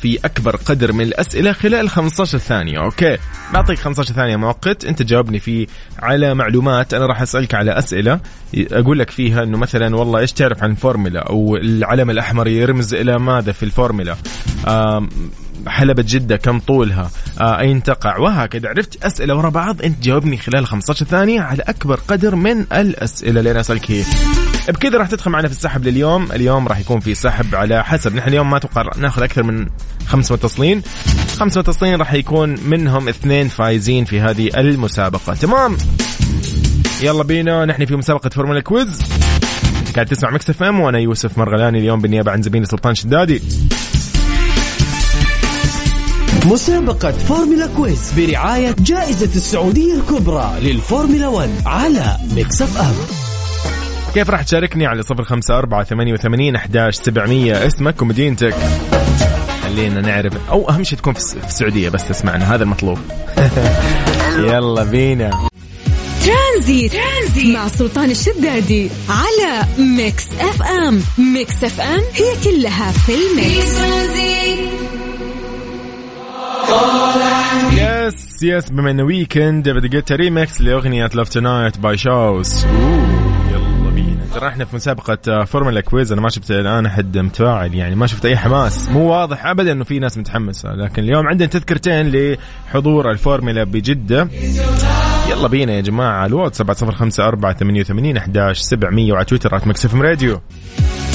في 0.02 0.18
أكبر 0.24 0.56
قدر 0.56 0.92
من 0.92 1.00
الأسئلة 1.00 1.52
خلال 1.52 1.90
15 1.90 2.38
ثانية 2.38 2.78
okay؟ 2.78 3.16
بعطيك 3.54 3.78
15 3.78 4.14
ثانية 4.14 4.36
مؤقت 4.36 4.84
أنت 4.84 5.02
تجاوبني 5.02 5.38
فيه 5.38 5.66
على 5.98 6.34
معلومات 6.34 6.94
أنا 6.94 7.06
راح 7.06 7.22
أسألك 7.22 7.54
على 7.54 7.78
أسئلة 7.78 8.20
أقول 8.54 8.98
لك 8.98 9.10
فيها 9.10 9.42
إنه 9.42 9.58
مثلا 9.58 9.96
والله 9.96 10.20
إيش 10.20 10.32
تعرف 10.32 10.62
عن 10.62 10.70
الفورمولا 10.70 11.20
أو 11.20 11.56
العلم 11.56 12.10
الأحمر 12.10 12.48
يرمز 12.48 12.94
إلى 12.94 13.18
ماذا 13.18 13.52
في 13.52 13.62
الفورمولا؟ 13.62 14.16
حلبة 15.66 16.04
جدة 16.08 16.36
كم 16.36 16.58
طولها؟ 16.58 17.10
آه 17.40 17.58
أين 17.60 17.82
تقع؟ 17.82 18.18
وهكذا. 18.18 18.68
عرفت 18.68 19.04
أسئلة 19.04 19.34
ورا 19.34 19.50
بعض؟ 19.50 19.82
أنت 19.82 20.02
جاوبني 20.02 20.36
خلال 20.36 20.66
15 20.66 21.06
ثانية 21.06 21.40
على 21.40 21.62
أكبر 21.62 22.00
قدر 22.08 22.34
من 22.34 22.60
الأسئلة. 22.72 23.38
اللي 23.38 23.50
أنا 23.50 23.60
أسألك 23.60 23.90
هي. 23.90 24.04
بكذا 24.68 24.98
راح 24.98 25.08
تدخل 25.08 25.30
معنا 25.30 25.48
في 25.48 25.54
السحب 25.54 25.84
لليوم. 25.84 26.32
اليوم 26.32 26.68
راح 26.68 26.78
يكون 26.78 27.00
في 27.00 27.14
سحب 27.14 27.54
على 27.54 27.84
حسب. 27.84 28.14
نحن 28.16 28.28
اليوم 28.28 28.50
ما 28.50 28.56
أتوقع 28.56 28.82
ناخذ 28.96 29.22
أكثر 29.22 29.42
من 29.42 29.66
خمس 30.06 30.32
متصلين. 30.32 30.82
خمس 31.38 31.58
متصلين 31.58 31.96
راح 31.96 32.12
يكون 32.12 32.54
منهم 32.64 33.08
اثنين 33.08 33.48
فايزين 33.48 34.04
في 34.04 34.20
هذه 34.20 34.50
المسابقة. 34.56 35.34
تمام؟ 35.34 35.76
يلا 37.02 37.22
بينا. 37.22 37.64
نحن 37.64 37.84
في 37.84 37.96
مسابقة 37.96 38.28
Formula 38.28 38.60
Quiz. 38.60 39.02
قاعد 39.94 40.06
تسمع 40.06 40.30
Mix 40.30 40.50
FM 40.50 40.80
وأنا 40.80 40.98
يوسف 40.98 41.38
مرغلاني. 41.38 41.78
اليوم 41.78 42.00
بالنيابة 42.00 42.32
عن 42.32 42.42
زميلي 42.42 42.66
سلطان 42.66 42.94
شدادي. 42.94 43.42
مسابقة 46.48 47.10
Formula 47.12 47.66
Quiz 47.76 48.12
برعاية 48.16 48.74
جائزة 48.78 49.26
السعودية 49.36 49.94
الكبرى 49.94 50.52
للفورمولا 50.62 51.28
1 51.28 51.50
على 51.66 52.16
Mix 52.34 52.62
FM 52.62 52.94
كيف 54.14 54.30
راح 54.30 54.42
تشاركني 54.42 54.86
على 54.86 55.02
صفر 55.02 55.24
خمسة 55.24 55.58
أربعة 55.58 55.84
ثمانية 55.84 56.12
وثمانين 56.12 56.56
أحداش 56.56 56.94
سبعمية؟ 56.94 57.66
اسمك 57.66 58.02
ومدينتك. 58.02 58.54
خلينا 59.62 60.00
نعرف. 60.00 60.32
أو 60.50 60.70
أهم 60.70 60.84
شيء 60.84 60.98
تكون 60.98 61.12
في 61.12 61.18
الس- 61.18 61.34
في 61.38 61.46
السعودية 61.46 61.88
بس 61.88 62.08
تسمعنا 62.08 62.54
هذا 62.54 62.62
المطلوب. 62.62 62.98
يلا 64.38 64.84
بينا. 64.84 65.48
Tranzit, 66.24 66.92
Tranzit 66.92 67.54
مع 67.56 67.68
سلطان 67.68 68.10
الشدادي 68.10 68.90
على 69.08 69.66
Mix 69.78 70.24
FM 70.40 71.02
Mix 71.18 71.64
FM 71.64 72.00
هي 72.14 72.32
كلها 72.44 72.92
في 72.92 73.12
في 73.12 73.30
ال 73.32 73.41
mix. 73.41 73.76
Tranzit 73.76 74.57
yes 77.72 78.42
yes 78.42 78.70
بما 78.70 78.90
إنه 78.90 79.02
weekend 79.02 79.68
بدي 79.68 79.96
قلت 79.96 80.12
ريمكس 80.12 80.60
لأغنية 80.60 81.10
Love 81.14 81.28
Tonight 81.28 81.78
by 81.78 81.96
Shouse 81.98 82.64
يلا 82.64 83.90
بينا. 83.94 84.18
ترى 84.34 84.48
إحنا 84.48 84.64
في 84.64 84.76
مسابقة 84.76 85.18
آه، 85.28 85.44
Formula 85.44 85.80
Quiz 85.80 86.12
أنا 86.12 86.20
ما 86.20 86.28
شفت 86.28 86.50
الآن 86.50 86.86
احد 86.86 87.18
متفاعل 87.18 87.74
يعني 87.74 87.94
ما 87.96 88.06
شفت 88.06 88.26
أي 88.26 88.36
حماس. 88.36 88.88
مو 88.88 89.10
واضح 89.10 89.46
ابدا 89.46 89.72
إنه 89.72 89.84
في 89.84 89.98
ناس 89.98 90.18
متحمسة 90.18 90.68
لكن 90.74 91.02
اليوم 91.02 91.26
عندنا 91.26 91.48
تذكرتين 91.48 92.12
لحضور 92.12 93.10
الفورمولا 93.10 93.64
بجدة. 93.64 94.28
يلا 95.30 95.48
بينا 95.48 95.72
يا 95.72 95.80
جماعة 95.80 96.12
على 96.12 96.26
الواتس 96.28 96.58
7054 96.58 97.54
88 97.58 98.16
11 98.16 98.62
700 98.62 99.12
وعلى 99.12 99.24
تويتر 99.24 99.56
at 99.56 99.66
Mix 99.66 99.88
FM 99.88 100.02
Radio 100.02 100.40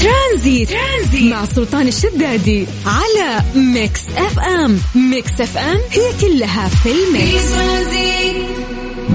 Tranzit, 0.04 0.70
Tranzit 0.70 1.32
مع 1.32 1.46
سلطان 1.46 1.88
الشدادي 1.88 2.68
على 2.86 3.44
Mix 3.56 4.02
FM. 4.18 4.80
Mix 4.96 5.42
FM 5.42 5.78
هي 5.92 6.12
كلها 6.22 6.68
في 6.70 6.92
ال 6.92 7.02
mix. 7.02 7.44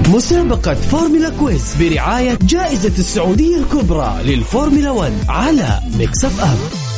مسابقة 0.09 0.73
Formula 0.73 1.29
Quiz 1.29 1.75
برعاية 1.79 2.39
جائزة 2.41 2.93
السعودية 2.97 3.57
الكبرى 3.57 4.19
للفورمولا 4.23 4.91
1 4.91 5.13
على 5.29 5.79
Mix 5.97 6.25
FM. 6.25 6.88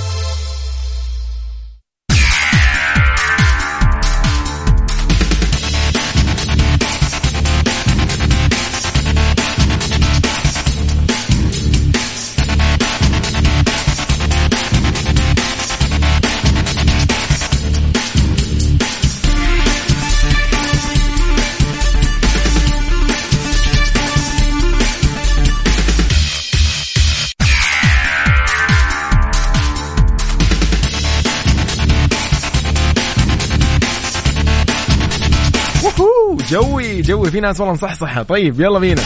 في 37.32 37.40
ناس 37.40 37.60
والله 37.60 37.74
مصحصحة. 37.74 38.24
طيب 38.24 38.62
يلا 38.62 38.80
بينا. 38.80 39.02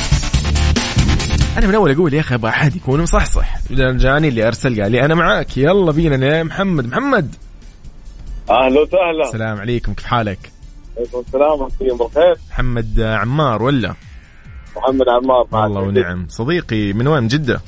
أنا 1.57 1.67
من 1.67 1.75
أول 1.75 1.91
أقول 1.91 2.13
يا 2.13 2.19
أخي 2.19 2.35
أبغى 2.35 2.49
أحد 2.49 2.75
يكون 2.75 3.01
مصحصح. 3.01 3.57
جاني 3.71 4.27
اللي 4.27 4.47
أرسل 4.47 4.81
قال 4.81 4.91
لي 4.91 5.05
أنا 5.05 5.15
معاك. 5.15 5.57
يلا 5.57 5.91
بينا 5.91 6.27
يا 6.27 6.43
محمد. 6.43 6.87
محمد. 6.87 7.35
أهلا 8.49 8.81
وسهلا. 8.81 9.27
السلام 9.27 9.57
عليكم. 9.59 9.93
كيف 9.93 10.05
حالك؟ 10.05 10.51
عليكم 10.97 11.23
السلام. 11.27 11.61
ورحمة 11.61 11.97
بالخير 11.97 12.35
محمد 12.51 12.99
عمار 12.99 13.63
ولا؟ 13.63 13.95
محمد 14.77 15.05
عمار. 15.09 15.47
والله 15.51 15.81
ونعم. 15.81 16.27
صديقي 16.29 16.93
من 16.93 17.07
وين؟ 17.07 17.23
من 17.23 17.27
جدة. 17.27 17.61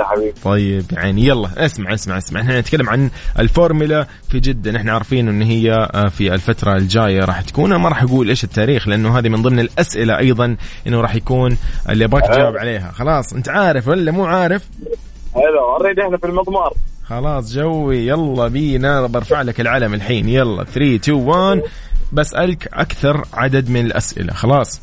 حبيبي. 0.00 0.32
طيب 0.44 0.84
يعني 0.92 1.26
يلا 1.26 1.66
اسمع 1.66 1.94
اسمع 1.94 2.18
اسمع. 2.18 2.40
إحنا 2.40 2.60
نتكلم 2.60 2.88
عن 2.88 3.10
الفورمولا 3.38 4.06
في 4.28 4.40
جدة. 4.40 4.70
نحن 4.70 4.88
عارفين 4.88 5.28
إن 5.28 5.42
هي 5.42 5.72
آه، 5.72 6.08
في 6.08 6.34
الفترة 6.34 6.76
الجاية 6.76 7.24
راح 7.24 7.40
تكون. 7.40 7.76
ما 7.76 7.88
راح 7.88 8.02
أقول 8.02 8.28
إيش 8.28 8.44
التاريخ 8.44 8.88
لأنه 8.88 9.18
هذه 9.18 9.28
من 9.28 9.42
ضمن 9.42 9.60
الأسئلة 9.60 10.18
أيضا 10.18 10.56
إنه 10.86 11.00
راح 11.00 11.14
يكون 11.14 11.58
اللي 11.88 12.04
ابغاك 12.04 12.26
تجاوب 12.26 12.56
عليها. 12.56 12.90
خلاص 12.90 13.32
أنت 13.32 13.48
عارف 13.48 13.88
ولا 13.88 14.12
مو 14.12 14.24
عارف؟ 14.24 14.68
هلا 15.36 15.60
already 15.60 16.02
إحنا 16.02 16.16
في 16.16 16.26
المضمار. 16.26 16.72
خلاص 17.04 17.54
جوي. 17.54 18.06
يلا 18.06 18.48
بينا. 18.48 19.06
برفع 19.06 19.42
لك 19.42 19.60
العلم 19.60 19.94
الحين. 19.94 20.28
يلا 20.28 20.64
3 20.64 20.96
2 20.96 21.18
1 21.18 21.62
بسألك 22.12 22.68
أكثر 22.72 23.24
عدد 23.34 23.70
من 23.70 23.86
الأسئلة. 23.86 24.32
خلاص. 24.32 24.80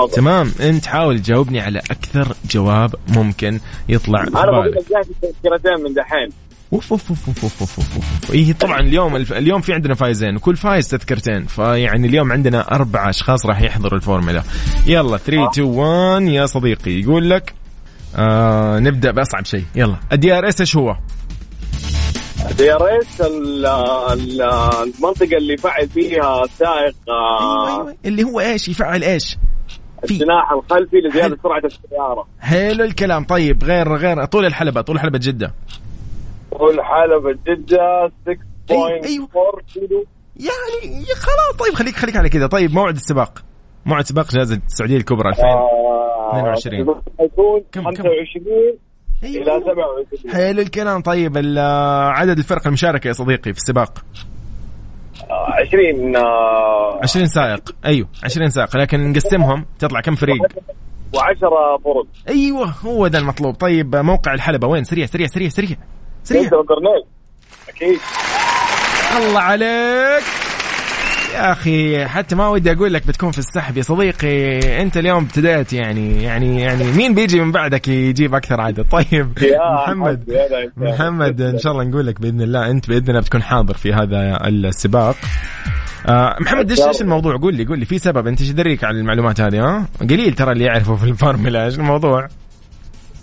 okay. 0.00 0.14
تمام. 0.14 0.52
انت 0.60 0.86
حاول 0.86 1.20
تجاوبني 1.20 1.60
على 1.60 1.78
أكثر 1.78 2.34
جواب 2.50 2.94
ممكن 3.08 3.60
يطلع 3.88 4.24
في 4.24 4.30
أنا 4.38 4.60
بالك 4.60 4.84
تذكرتين 5.22 5.84
من 5.84 5.94
دحين. 5.94 6.28
اوف 6.72 6.92
اوف 6.92 7.08
اوف 7.10 7.28
اوف 7.28 7.42
اوف 7.44 7.60
اوف 7.60 7.78
اوف 7.78 7.94
أوف, 7.96 8.12
أوف. 8.22 8.32
إيه 8.34 8.52
طبعا 8.52 8.80
اليوم 8.80 9.16
الف... 9.16 9.32
اليوم 9.32 9.60
في 9.60 9.72
عندنا 9.72 9.94
فايزين. 9.94 10.36
وكل 10.36 10.56
فايز 10.56 10.88
تذكرتين. 10.88 11.46
فيعني 11.46 12.06
اليوم 12.06 12.32
عندنا 12.32 12.74
أربع 12.74 13.10
أشخاص 13.10 13.46
راح 13.46 13.60
يحضروا 13.60 13.98
الفورمولا. 13.98 14.42
يلا 14.86 15.16
3 15.16 15.50
2 15.50 15.68
1 15.68 16.22
يا 16.22 16.46
صديقي 16.46 17.00
يقول 17.00 17.30
لك 17.30 17.54
آه 18.16 18.78
نبدأ 18.78 19.10
بأصعب 19.10 19.44
شيء. 19.44 19.64
يلا. 19.74 19.96
ال 20.12 20.38
DRS 20.38 20.60
إيش 20.60 20.76
هو؟ 20.76 20.96
ال 22.50 22.72
DRS 22.72 23.20
المنطقة 24.10 25.36
اللي 25.36 25.54
يفعل 25.54 25.88
فيها 25.88 26.44
السائق 26.44 26.94
آه... 27.08 27.66
أيوة، 27.66 27.80
أيوة. 27.80 27.96
اللي 28.04 28.24
هو 28.24 28.40
إيش؟ 28.40 28.68
يفعل 28.68 29.04
إيش؟ 29.04 29.36
في 30.06 30.10
الجناح 30.14 30.52
الخلفي 30.52 30.96
حلو. 31.00 31.08
لزيادة 31.08 31.38
سرعة 31.42 31.62
السيارة 31.64 32.26
حلو 32.40 32.84
الكلام 32.84 33.24
طيب 33.24 33.64
غير 33.64 33.96
غير 33.96 34.24
طول 34.24 34.46
الحلبة 34.46 34.80
طول 34.80 35.00
حلبة 35.00 35.18
جدة 35.22 35.54
كل 36.50 36.82
حلبة 36.82 37.38
جدة 37.46 38.12
6.4 38.28 38.36
أيوة. 38.70 39.28
كيلو 39.74 40.04
يعني 40.36 41.04
خلاص 41.16 41.56
طيب 41.66 41.74
خليك 41.74 41.96
خليك 41.96 42.16
على 42.16 42.28
كذا 42.28 42.46
طيب 42.46 42.74
موعد 42.74 42.94
السباق 42.94 43.42
موعد 43.86 44.04
سباق 44.04 44.30
جائزة 44.30 44.60
السعودية 44.66 44.96
الكبرى 44.96 45.28
2000 45.28 45.42
آه، 45.44 46.30
22. 46.32 46.86
حيكون 47.18 47.60
كم- 47.72 47.80
كم؟ 47.82 47.86
25 47.90 48.46
إلى 49.24 49.52
أيوة. 49.52 49.60
27 49.60 50.32
حلو 50.34 50.60
الكلام 50.60 51.00
طيب 51.02 51.36
عدد 52.16 52.38
الفرق 52.38 52.66
المشاركة 52.66 53.08
يا 53.08 53.12
صديقي 53.12 53.52
في 53.52 53.58
السباق 53.58 54.04
20 55.30 56.16
آه، 56.16 57.00
20 57.02 57.26
سائق. 57.26 57.74
أيوه 57.86 58.08
20 58.24 58.50
سائق. 58.50 58.76
لكن 58.76 59.10
نقسمهم. 59.10 59.66
تطلع 59.78 60.00
كم 60.00 60.14
فريق؟ 60.14 60.36
و10 61.16 61.38
فرق. 61.84 62.06
أيوه 62.28 62.74
هو 62.84 63.06
ده 63.06 63.18
المطلوب. 63.18 63.54
طيب 63.54 63.96
موقع 63.96 64.34
الحلبة 64.34 64.66
وين؟ 64.68 64.84
سريع 64.84 65.06
سريع 65.06 65.26
سريع 65.26 65.48
سريع 65.48 65.76
سريع. 66.22 66.42
أكيد. 67.68 67.98
الله 69.16 69.40
عليك. 69.40 70.43
يا 71.34 71.52
أخي 71.52 72.06
حتى 72.06 72.34
ما 72.36 72.48
ودي 72.48 72.72
أقول 72.72 72.94
لك 72.94 73.06
بتكون 73.06 73.30
في 73.30 73.38
السحب 73.38 73.76
يا 73.76 73.82
صديقي. 73.82 74.58
أنت 74.82 74.96
اليوم 74.96 75.24
ابتدأت 75.24 75.72
يعني 75.72 76.22
يعني 76.22 76.60
يعني 76.60 76.92
مين 76.92 77.14
بيجي 77.14 77.40
من 77.40 77.52
بعدك 77.52 77.88
يجيب 77.88 78.34
أكثر 78.34 78.60
عدد؟ 78.60 78.86
طيب 78.90 79.28
محمد. 79.56 80.24
محمد 80.76 81.40
إن 81.40 81.58
شاء 81.58 81.72
الله 81.72 81.84
نقول 81.84 82.06
لك 82.06 82.20
بإذن 82.20 82.42
الله 82.42 82.70
أنت 82.70 82.88
بإذن 82.88 83.08
الله 83.08 83.20
بتكون 83.20 83.42
حاضر 83.42 83.74
في 83.74 83.92
هذا 83.92 84.38
السباق. 84.46 85.16
آه 86.06 86.36
محمد 86.40 86.70
إيش 86.70 86.80
إيش 86.80 87.00
الموضوع؟ 87.02 87.36
قول 87.36 87.54
لي 87.54 87.64
قول 87.64 87.78
لي 87.78 87.84
في 87.84 87.98
سبب. 87.98 88.26
أنت 88.26 88.40
إيش 88.40 88.50
دريك 88.50 88.84
على 88.84 88.98
المعلومات 88.98 89.40
هذه 89.40 89.64
ها؟ 89.64 89.88
قليل 90.00 90.34
ترى 90.34 90.52
اللي 90.52 90.64
يعرفوا 90.64 90.96
في 90.96 91.04
الفورمولا. 91.04 91.64
إيش 91.64 91.78
الموضوع؟ 91.78 92.28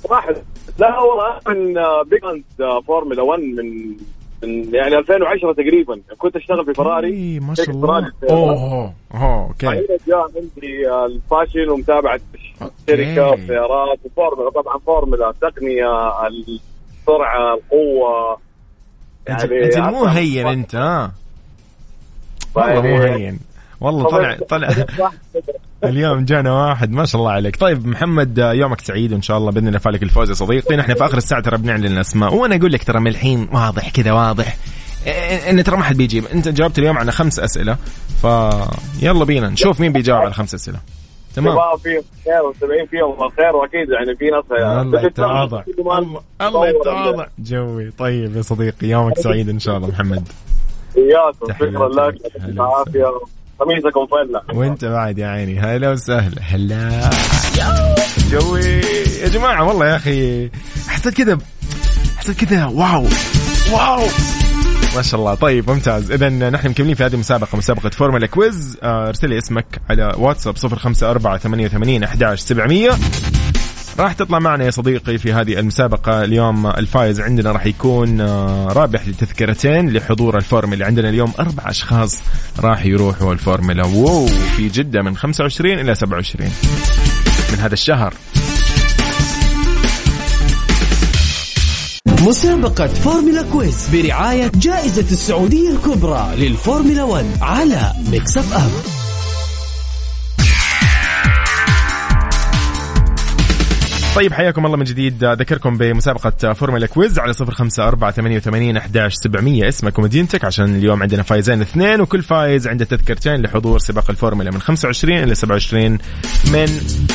واحد. 0.03 0.35
لا 0.79 0.99
هو 0.99 1.39
من 1.47 1.73
بيج 2.09 2.41
فورمولا 2.87 3.21
1 3.21 3.41
من 3.41 3.55
من 3.55 3.95
يعني 4.43 4.97
2010 4.97 5.53
تقريبا. 5.53 6.01
كنت 6.17 6.35
أشتغل 6.35 6.65
في 6.65 6.73
فراري. 6.73 7.07
إيه، 7.07 7.39
ما 7.39 7.55
شركة 7.55 7.71
شاء 7.71 7.75
الله. 7.75 8.11
أوه 8.29 8.93
أوه 9.13 9.47
أوكي. 9.47 9.87
جاء 10.07 10.21
عندي 10.35 10.89
الفاشن 11.05 11.69
ومتابعة 11.69 12.19
الشركة. 12.35 13.29
والسيارات 13.29 13.99
وفورمولا 14.05 14.49
طبعا 14.49 14.77
فورمولا 14.77 15.29
التقنية 15.29 15.87
السرعة 16.27 17.53
القوة. 17.53 18.37
يعني 19.27 19.65
أنت 19.65 19.77
مو 19.77 20.05
هين 20.05 20.47
أنت 20.47 20.75
ها؟ 20.75 21.11
والله 22.55 22.81
مو 22.81 22.97
هين. 22.97 23.39
والله 23.81 24.09
طلع 24.09 24.37
طلع. 24.49 24.69
اليوم 25.83 26.25
جانا 26.25 26.51
واحد 26.51 26.91
ما 26.91 27.05
شاء 27.05 27.21
الله 27.21 27.31
عليك. 27.31 27.55
طيب 27.55 27.87
محمد 27.87 28.39
آه، 28.39 28.53
يومك 28.53 28.81
سعيد 28.81 29.13
وإن 29.13 29.21
شاء 29.21 29.37
الله 29.37 29.51
بإذن 29.51 29.67
الله 29.67 29.79
فالك 29.79 30.03
الفوز 30.03 30.29
يا 30.29 30.33
صديقي. 30.33 30.75
نحن 30.75 30.93
في 30.93 31.05
آخر 31.05 31.17
الساعة 31.17 31.41
ترى 31.41 31.57
بنعلن 31.57 31.85
الأسماء. 31.85 32.35
وأنا 32.35 32.55
أقول 32.55 32.71
لك 32.71 32.83
ترى 32.83 32.99
من 32.99 33.07
الحين 33.07 33.49
واضح 33.53 33.89
كذا 33.89 34.11
واضح. 34.11 34.57
إيه، 35.07 35.49
إن 35.49 35.63
ترى 35.63 35.77
ما 35.77 35.83
حد 35.83 35.97
بيجيب. 35.97 36.25
أنت 36.25 36.47
جاوبت 36.47 36.79
اليوم 36.79 36.97
على 36.97 37.11
خمس 37.11 37.39
أسئلة 37.39 37.77
فيلا 38.21 39.23
بينا 39.23 39.49
نشوف 39.49 39.79
مين 39.79 39.91
بيجاوب 39.91 40.21
على 40.21 40.33
خمس 40.33 40.53
أسئلة. 40.53 40.79
تمام؟ 41.35 41.53
شباب 41.53 41.79
فيهم 41.79 42.03
خير 42.25 42.41
والسبعين 42.47 42.85
فيهم 42.85 43.23
الخير 43.23 43.55
وأكيد 43.55 43.89
يعني 43.89 44.15
في 44.15 44.25
ناس 44.25 44.43
الله 44.81 45.05
يتواضع. 45.05 45.63
الله 46.41 46.69
يتواضع. 46.69 47.27
جوي. 47.39 47.91
طيب 47.91 48.35
يا 48.35 48.41
صديقي 48.41 48.87
يومك 48.87 49.17
سعيد 49.17 49.49
إن 49.49 49.59
شاء 49.59 49.77
الله 49.77 49.87
محمد. 49.87 50.27
إياكم. 50.97 51.53
شكرا 51.53 51.89
لك. 51.89 52.21
يعطيك 52.21 52.45
العافية. 52.45 53.05
قميصكم 53.61 54.07
فلة. 54.07 54.59
وانت 54.59 54.85
بعد 54.85 55.17
يا 55.17 55.27
عيني 55.27 55.59
هلا 55.59 55.89
وسهلا. 55.89 56.41
هلا. 56.41 57.09
جوي. 58.31 58.81
يا 59.21 59.27
جماعة 59.27 59.67
والله 59.67 59.87
يا 59.87 59.95
أخي 59.95 60.49
حسيت 60.87 61.13
كذا 61.17 61.37
حسيت 62.17 62.45
كذا 62.45 62.65
wow 62.65 63.07
wow. 63.71 64.03
ما 64.95 65.01
شاء 65.01 65.19
الله. 65.19 65.35
طيب 65.35 65.69
ممتاز. 65.69 66.11
إذا 66.11 66.29
نحن 66.29 66.69
مكملين 66.69 66.95
في 66.95 67.03
هذه 67.03 67.13
المسابقة 67.13 67.57
مسابقة 67.57 67.89
فورمولا 67.89 68.27
quiz. 68.27 68.77
آه، 68.83 69.07
ارسل 69.07 69.29
لي 69.29 69.37
اسمك 69.37 69.65
على 69.89 70.15
واتساب 70.17 70.55
054 70.57 71.37
88 71.37 72.03
11 72.03 72.37
700 72.37 72.89
راح 74.01 74.13
تطلع 74.13 74.39
معنا 74.39 74.65
يا 74.65 74.71
صديقي 74.71 75.17
في 75.17 75.33
هذه 75.33 75.59
المسابقة. 75.59 76.23
اليوم 76.23 76.67
الفائز 76.67 77.19
عندنا 77.21 77.51
راح 77.51 77.65
يكون 77.65 78.21
آه، 78.21 78.67
رابح 78.67 79.07
لتذكرتين 79.07 79.89
لحضور 79.89 80.37
الفورمولا 80.37 80.85
عندنا 80.85 81.09
اليوم 81.09 81.33
أربع 81.39 81.69
أشخاص 81.69 82.21
راح 82.59 82.85
يروحوا 82.85 83.33
الفورمولا 83.33 83.85
وو 83.85 84.27
في 84.27 84.67
جدة 84.67 85.01
من 85.01 85.17
25 85.17 85.79
إلى 85.79 85.95
27 85.95 86.51
من 87.51 87.59
هذا 87.59 87.73
الشهر. 87.73 88.13
مسابقة 92.21 92.87
فورمولا 92.87 93.41
quiz 93.51 93.89
برعاية 93.93 94.51
جائزة 94.55 95.11
السعودية 95.11 95.69
الكبرى 95.71 96.29
للفورمولا 96.37 97.03
1 97.03 97.25
على 97.41 97.91
Mix 98.11 98.37
FM. 98.37 99.00
طيب 104.15 104.33
حياكم 104.33 104.65
الله 104.65 104.77
من 104.77 104.83
جديد. 104.83 105.23
ذكركم 105.23 105.77
بمسابقة 105.77 106.53
فورمولا 106.53 106.87
quiz 106.87 107.19
على 107.19 107.33
صفر 107.33 107.51
خمسة 107.51 107.87
أربعة 107.87 108.11
ثمانية 108.11 108.37
وثمانين 108.37 108.77
أحداش 108.77 109.13
سبعمية. 109.13 109.67
اسمك 109.67 109.99
ومدينتك 109.99 110.45
عشان 110.45 110.75
اليوم 110.75 111.01
عندنا 111.01 111.23
فايزين 111.23 111.61
اثنين 111.61 112.01
وكل 112.01 112.21
فايز 112.23 112.67
عنده 112.67 112.85
تذكرتين 112.85 113.41
لحضور 113.41 113.79
سباق 113.79 114.09
الفورمولا 114.09 114.51
من 114.51 114.61
25 114.61 115.23
إلى 115.23 115.35
27 115.35 115.97
من 116.53 116.67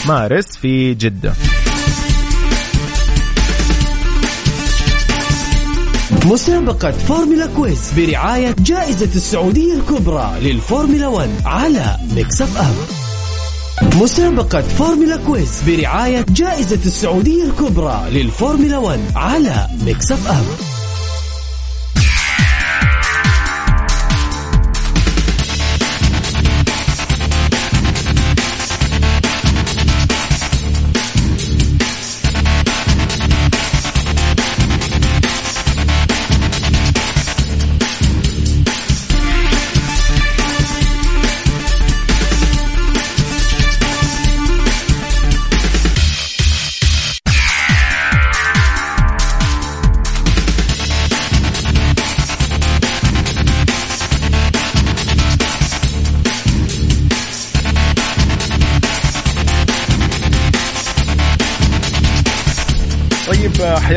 مارس 0.07 0.57
في 0.57 0.95
جدة. 0.95 1.33
مسابقة 6.25 6.91
فورمولا 6.91 7.47
quiz 7.47 7.93
برعاية 7.97 8.55
جائزة 8.59 9.17
السعودية 9.17 9.75
الكبرى 9.75 10.33
للفورمولا 10.41 11.07
1 11.07 11.31
على 11.45 11.97
Mix 12.15 12.43
FM. 12.43 12.96
مسابقة 14.01 14.61
فورمولا 14.63 15.17
quiz 15.17 15.63
برعاية 15.67 16.25
جائزة 16.29 16.81
السعودية 16.87 17.45
الكبرى 17.45 18.03
للفورمولا 18.11 18.79
1 18.79 19.01
على 19.17 19.67
Mix 19.85 20.13
F 20.13 20.76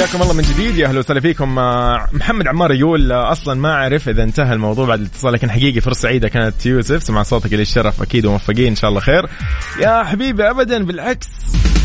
حياكم 0.09 0.23
الله 0.23 0.33
من 0.33 0.43
جديد. 0.43 0.77
يا 0.77 0.87
أهلا 0.87 0.99
وسهلا 0.99 1.19
فيكم. 1.19 1.59
آه، 1.59 2.07
محمد 2.13 2.47
عمار 2.47 2.71
يقول 2.71 3.11
آه، 3.11 3.31
أصلا 3.31 3.59
ما 3.59 3.73
أعرف 3.73 4.09
إذا 4.09 4.23
انتهى 4.23 4.53
الموضوع 4.53 4.85
بعد 4.85 4.99
الاتصال 4.99 5.33
لكن 5.33 5.51
حقيقي 5.51 5.81
فرصة 5.81 6.01
سعيدة 6.01 6.27
كانت 6.27 6.65
يوسف. 6.65 7.03
سمع 7.03 7.23
صوتك 7.23 7.51
اللي 7.51 7.61
الشرف 7.61 8.01
أكيد 8.01 8.25
وموفقين 8.25 8.67
إن 8.67 8.75
شاء 8.75 8.89
الله 8.89 9.01
خير. 9.01 9.29
يا 9.79 10.03
حبيبي 10.03 10.49
ابدا 10.49 10.83
بالعكس. 10.83 11.27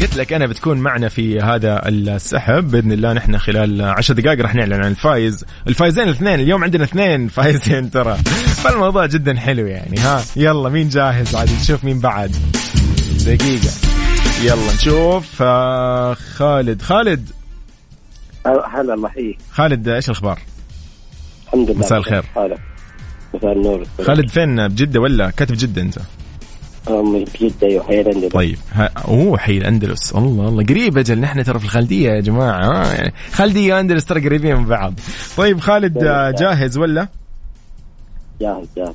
قلت 0.00 0.16
لك 0.16 0.32
أنا 0.32 0.46
بتكون 0.46 0.78
معنا 0.78 1.08
في 1.08 1.40
هذا 1.40 1.88
السحب. 1.88 2.70
بإذن 2.70 2.92
الله 2.92 3.12
نحن 3.12 3.38
خلال 3.38 3.82
عشر 3.82 4.14
دقائق 4.14 4.40
راح 4.40 4.54
نعلن 4.54 4.72
عن 4.84 4.90
الفايز. 4.90 5.44
الفايزين 5.68 6.04
الاثنين 6.04 6.40
اليوم 6.40 6.64
عندنا 6.64 6.84
اثنين 6.84 7.28
فايزين 7.28 7.90
ترى. 7.90 8.16
فالموضوع 8.64 9.06
جدا 9.06 9.40
حلو 9.40 9.66
يعني 9.66 9.98
ها؟ 9.98 10.22
يلا 10.36 10.68
مين 10.68 10.88
جاهز؟ 10.88 11.34
عاد 11.34 11.50
نشوف 11.60 11.84
مين 11.84 12.00
بعد. 12.00 12.36
دقيقة. 13.26 13.70
يلا 14.42 14.74
نشوف 14.74 15.42
آه، 15.42 16.14
خالد. 16.14 16.82
خالد! 16.82 17.43
هلا 18.46 18.94
الله 18.94 19.08
يحييك. 19.08 19.38
خالد 19.50 19.88
إيش 19.88 20.06
الأخبار؟ 20.10 20.40
الحمد 21.46 21.70
لله. 21.70 21.78
مساء 21.78 21.98
الخير. 21.98 22.24
هلا 22.36 22.58
مساء 23.34 23.52
النور. 23.52 23.84
خالد 24.02 24.28
فين؟ 24.28 24.68
بجدة 24.68 25.00
ولا 25.00 25.30
كاتب 25.30 25.54
جدة 25.58 25.82
أنت؟ 25.82 25.98
جدة 27.40 27.66
أيوه 27.66 27.84
حي 27.84 28.00
الأندلس. 28.00 28.32
طيب. 28.32 28.58
ها 28.72 28.90
أوه 29.08 29.38
حي 29.38 29.58
الأندلس. 29.58 30.12
الله 30.14 30.48
الله. 30.48 30.64
قريب 30.64 30.98
أجل 30.98 31.20
نحن 31.20 31.44
ترى 31.44 31.58
في 31.58 31.64
الخالديه 31.64 32.10
يا 32.10 32.20
جماعة. 32.20 32.64
ها 32.64 32.94
يعني 32.94 33.14
خالديه 33.32 33.74
وأندلس 33.74 34.04
ترى 34.04 34.24
قريبين 34.26 34.56
من 34.56 34.66
بعض. 34.66 34.94
طيب 35.36 35.60
خالد 35.60 36.04
آه، 36.04 36.30
جاهز 36.30 36.78
ولا؟ 36.78 37.08
جاهز 38.40 38.66
جاهز 38.76 38.94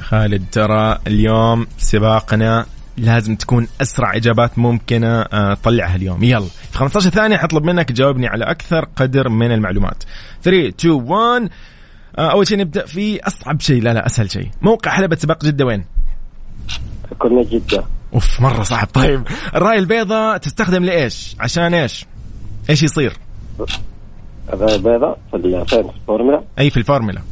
خالد 0.00 0.44
ترى 0.52 0.98
اليوم 1.06 1.66
سباقنا 1.78 2.66
لازم 2.96 3.36
تكون 3.36 3.68
أسرع 3.82 4.16
إجابات 4.16 4.58
ممكنة 4.58 5.22
آه، 5.22 5.54
طلعها 5.54 5.96
اليوم. 5.96 6.24
يلا. 6.24 6.46
في 6.70 6.78
15 6.78 7.10
ثانية 7.10 7.36
حطلب 7.36 7.64
منك 7.64 7.88
تجاوبني 7.88 8.26
على 8.26 8.44
أكثر 8.44 8.84
قدر 8.96 9.28
من 9.28 9.52
المعلومات. 9.52 10.04
3 10.42 10.68
2 10.68 10.94
1 10.94 11.50
آه، 12.18 12.30
أول 12.32 12.46
شيء 12.46 12.58
نبدأ 12.58 12.86
في 12.86 13.20
أصعب 13.26 13.60
شيء. 13.60 13.82
لا 13.82 13.94
لا 13.94 14.06
أسهل 14.06 14.30
شيء. 14.30 14.50
موقع 14.62 14.90
حلبة 14.90 15.16
سباق 15.16 15.44
جدة 15.44 15.64
وين؟ 15.64 15.84
كنا 17.18 17.42
جدة. 17.42 17.84
أوف 18.14 18.40
مرة 18.40 18.62
صعب. 18.62 18.86
طيب. 18.86 19.22
الرايه 19.54 19.78
البيضاء 19.78 20.36
تستخدم 20.36 20.84
لإيش؟ 20.84 21.36
عشان 21.40 21.74
إيش؟ 21.74 22.06
إيش 22.70 22.82
يصير؟ 22.82 23.12
الراية 24.52 24.74
البيضاء 24.76 25.18
في 25.30 25.36
الفورمولا. 25.36 26.44
أي 26.58 26.70
في 26.70 26.76
الفورمولا. 26.76 27.22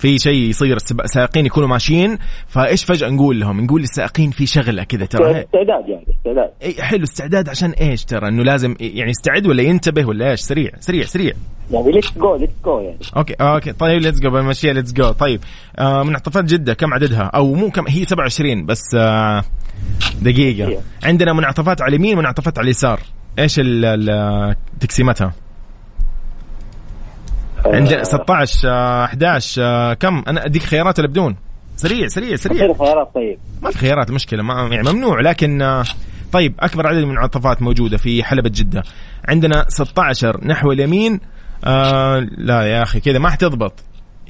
في 0.00 0.18
شيء 0.18 0.48
يصير 0.50 0.76
السائقين 1.04 1.46
يكونوا 1.46 1.68
ماشيين 1.68 2.18
فايش 2.46 2.84
فجأة 2.84 3.08
نقول 3.08 3.40
لهم؟ 3.40 3.60
نقول 3.60 3.80
للسائقين 3.80 4.30
في 4.30 4.46
شغلة 4.46 4.84
كذا 4.84 5.04
ترى 5.04 5.30
استعداد 5.30 5.88
يعني 5.88 6.06
استعداد. 6.18 6.50
إي 6.62 6.82
حلو 6.82 7.04
استعداد 7.04 7.48
عشان 7.48 7.70
إيش 7.70 8.04
ترى؟ 8.04 8.28
إنه 8.28 8.42
لازم 8.42 8.76
يعني 8.80 9.10
يستعد 9.10 9.46
ولا 9.46 9.62
ينتبه 9.62 10.04
ولا 10.04 10.30
إيش؟ 10.30 10.40
سريع 10.40 10.70
سريع 10.80 11.04
سريع. 11.04 11.32
يعني 11.70 11.92
let's 11.92 12.18
go 12.18 12.36
let's 12.36 12.52
go 12.64 12.80
يعني. 12.80 12.98
okay 13.16 13.34
okay 13.40 13.72
طيب 13.72 14.02
let's 14.02 14.20
go 14.20 14.30
بنمشيها 14.30 14.72
let's 14.72 14.92
go 14.92 15.12
طيب 15.12 15.40
آه 15.78 16.02
منعطفات 16.02 16.44
جدة 16.44 16.74
كم 16.74 16.94
عددها؟ 16.94 17.22
أو 17.22 17.54
مو 17.54 17.70
كم 17.70 17.88
هي 17.88 18.04
27 18.04 18.66
بس 18.66 18.82
آه 18.94 19.44
دقيقة. 20.22 20.68
إيه. 20.68 20.78
عندنا 21.02 21.32
منعطفات 21.32 21.82
على 21.82 21.88
اليمين 21.88 22.18
منعطفات 22.18 22.58
على 22.58 22.64
اليسار. 22.64 23.00
إيش 23.38 23.60
تقسيمتها؟ 24.80 25.32
عندنا 27.66 28.04
16 28.04 28.68
آه 28.68 29.04
11 29.04 29.62
آه 29.62 29.94
كم؟ 29.94 30.22
أنا 30.28 30.44
أديك 30.46 30.62
خيارات 30.62 30.98
ولا 30.98 31.08
بدون 31.08 31.36
سريع 31.76 32.06
سريع 32.08 32.36
سريع. 32.36 32.74
خيارات 32.74 33.10
طيب. 33.14 33.38
ما 33.62 33.70
في 33.70 33.78
خيارات 33.78 34.10
مشكلة 34.10 34.42
ما 34.42 34.68
يعني 34.72 34.92
ممنوع 34.92 35.20
لكن 35.20 35.62
آه، 35.62 35.84
طيب 36.32 36.54
أكبر 36.60 36.86
عدد 36.86 36.96
من 36.96 37.02
المنعطفات 37.04 37.62
موجودة 37.62 37.96
في 37.96 38.24
حلبة 38.24 38.50
جدة. 38.54 38.82
عندنا 39.28 39.64
16 39.68 40.40
نحو 40.46 40.72
اليمين 40.72 41.20
آه 41.64 42.26
لا 42.38 42.62
يا 42.62 42.82
أخي 42.82 43.00
كذا 43.00 43.18
ما 43.18 43.30
حتضبط. 43.30 43.72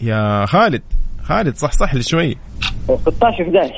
يا 0.03 0.47
خالد 0.47 0.83
خالد 1.23 1.57
صح 1.57 1.73
صح 1.73 1.95
لي 1.95 2.03
شوي. 2.03 2.37
16 2.85 3.43
11 3.43 3.73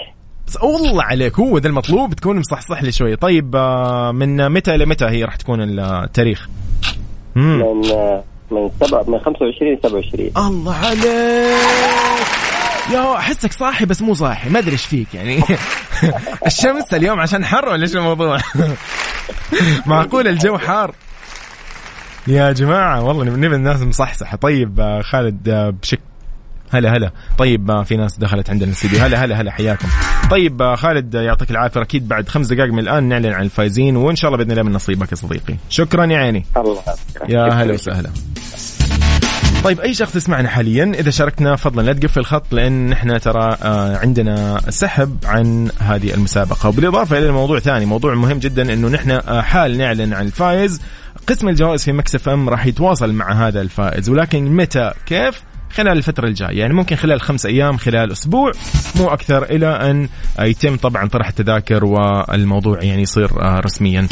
بس 0.47 0.57
والله 0.63 1.03
عليك 1.03 1.39
هو 1.39 1.59
ذا 1.59 1.69
المطلوب 1.69 2.15
تكون 2.15 2.39
مصحصح 2.39 2.83
لي 2.83 2.93
شوي. 2.93 3.17
طيب 3.17 3.57
آه 3.57 4.13
من 4.13 4.49
متى 4.49 4.77
لمتى 4.77 5.05
هي 5.05 5.25
راح 5.25 5.37
تكون 5.37 5.79
التاريخ؟ 5.79 6.49
مم. 7.37 7.59
من 7.59 7.83
من 8.53 8.71
سبعة 8.87 9.05
من 9.09 9.19
25 9.19 9.79
27 9.83 10.31
الله 10.37 10.75
عليك. 10.75 11.03
يا 12.93 13.17
أحسك 13.17 13.53
صاحي 13.53 13.85
بس 13.85 14.03
مو 14.03 14.15
صاحي 14.15 14.51
ما 14.51 14.59
أدري 14.59 14.73
إيش 14.73 14.87
فيك 14.87 15.15
يعني. 15.15 15.43
الشمس 16.47 16.95
اليوم 16.95 17.21
عشان 17.21 17.45
حر 17.45 17.69
ولا 17.69 17.83
إيش 17.83 17.97
الموضوع؟ 17.97 18.39
معقول 19.87 20.29
الجو 20.29 20.59
حار. 20.59 20.95
يا 22.27 22.53
جماعة 22.53 23.05
والله 23.05 23.25
نبي 23.25 23.57
الناس 23.57 23.81
مصحصحة. 23.83 24.37
طيب 24.37 24.81
آه، 24.81 25.01
خالد 25.01 25.49
آه، 25.49 25.71
بشك 25.71 26.01
هلا 26.73 26.97
هلا. 26.97 27.13
طيب 27.39 27.71
آه، 27.71 27.83
في 27.83 27.97
ناس 27.97 28.19
دخلت 28.19 28.51
عندنا 28.51 28.69
الاستديو 28.69 29.01
هلا 29.01 29.25
هلا 29.25 29.41
هلا 29.41 29.51
حياكم. 29.51 29.89
طيب 30.31 30.63
آه، 30.63 30.75
خالد 30.75 31.17
آه، 31.17 31.23
يعطيك 31.23 31.51
العافية. 31.51 31.83
أكيد 31.83 32.09
بعد 32.09 32.29
خمس 32.29 32.47
دقائق 32.47 32.73
من 32.73 32.79
الآن 32.79 33.05
نعلن 33.05 33.33
عن 33.33 33.43
الفايزين 33.43 33.97
وإن 33.97 34.17
شاء 34.17 34.29
الله 34.29 34.39
بإذن 34.45 34.51
الله 34.51 34.63
من 34.63 34.73
نصيبك 34.73 35.11
يا 35.11 35.17
صديقي. 35.17 35.57
شكرا 35.69 36.07
يا 36.07 36.19
عيني. 36.19 36.47
الله 36.57 36.83
يا 37.29 37.53
هلا 37.53 37.73
وسهلا. 37.73 38.11
طيب 39.65 39.81
أي 39.81 39.95
شخص 39.95 40.17
يسمعنا 40.17 40.49
حاليا؟ 40.49 40.93
إذا 40.99 41.11
شاركنا 41.11 41.57
فضلا 41.57 41.83
لا 41.83 41.93
تقفل 41.93 42.21
الخط 42.21 42.45
لأن 42.53 42.87
نحن 42.87 43.21
ترى 43.21 43.57
عندنا 44.03 44.61
سحب 44.69 45.17
عن 45.25 45.71
هذه 45.79 46.15
المسابقة. 46.15 46.69
وبالإضافة 46.69 47.19
إلى 47.19 47.31
موضوع 47.31 47.59
ثاني 47.59 47.85
موضوع 47.85 48.15
مهم 48.15 48.39
جدا 48.39 48.73
إنه 48.73 48.89
نحن 48.89 49.43
حال 49.43 49.79
نعلن 49.79 50.13
عن 50.15 50.27
الفائز 50.27 50.81
قسم 51.27 51.49
الجوائز 51.49 51.85
في 51.85 51.93
Mix 51.93 52.29
FM 52.29 52.49
راح 52.49 52.67
يتواصل 52.67 53.13
مع 53.13 53.49
هذا 53.49 53.61
الفائز. 53.61 54.09
ولكن 54.11 54.57
متى؟ 54.57 54.93
كيف؟ 55.07 55.43
خلال 55.75 55.99
الفترة 55.99 56.27
الجاية. 56.29 56.59
يعني 56.59 56.75
ممكن 56.75 56.97
خلال 56.97 57.21
خمس 57.21 57.47
أيام 57.47 57.77
خلال 57.77 58.13
أسبوع 58.13 58.53
مو 58.97 59.09
أكثر 59.09 59.43
إلى 59.43 59.67
أن 59.67 60.09
يتم 60.41 60.77
طبعا 60.77 61.09
طرح 61.09 61.29
التذاكر 61.29 61.85
والموضوع 61.85 62.83
يعني 62.83 63.03
يصير 63.03 63.43
آه، 63.43 63.61
رسميا. 63.61 64.09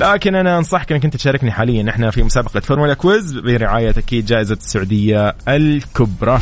لكن 0.00 0.34
أنا 0.34 0.58
أنصحك 0.58 0.92
إنك 0.92 1.04
أنت 1.04 1.16
تشاركني 1.16 1.52
حاليا. 1.52 1.90
إحنا 1.90 2.10
في 2.10 2.22
مسابقة 2.22 2.60
فورمولا 2.60 2.94
quiz 2.94 3.38
برعاية 3.38 3.90
أكيد 3.90 4.26
جائزة 4.26 4.54
السعودية 4.54 5.34
الكبرى. 5.48 6.40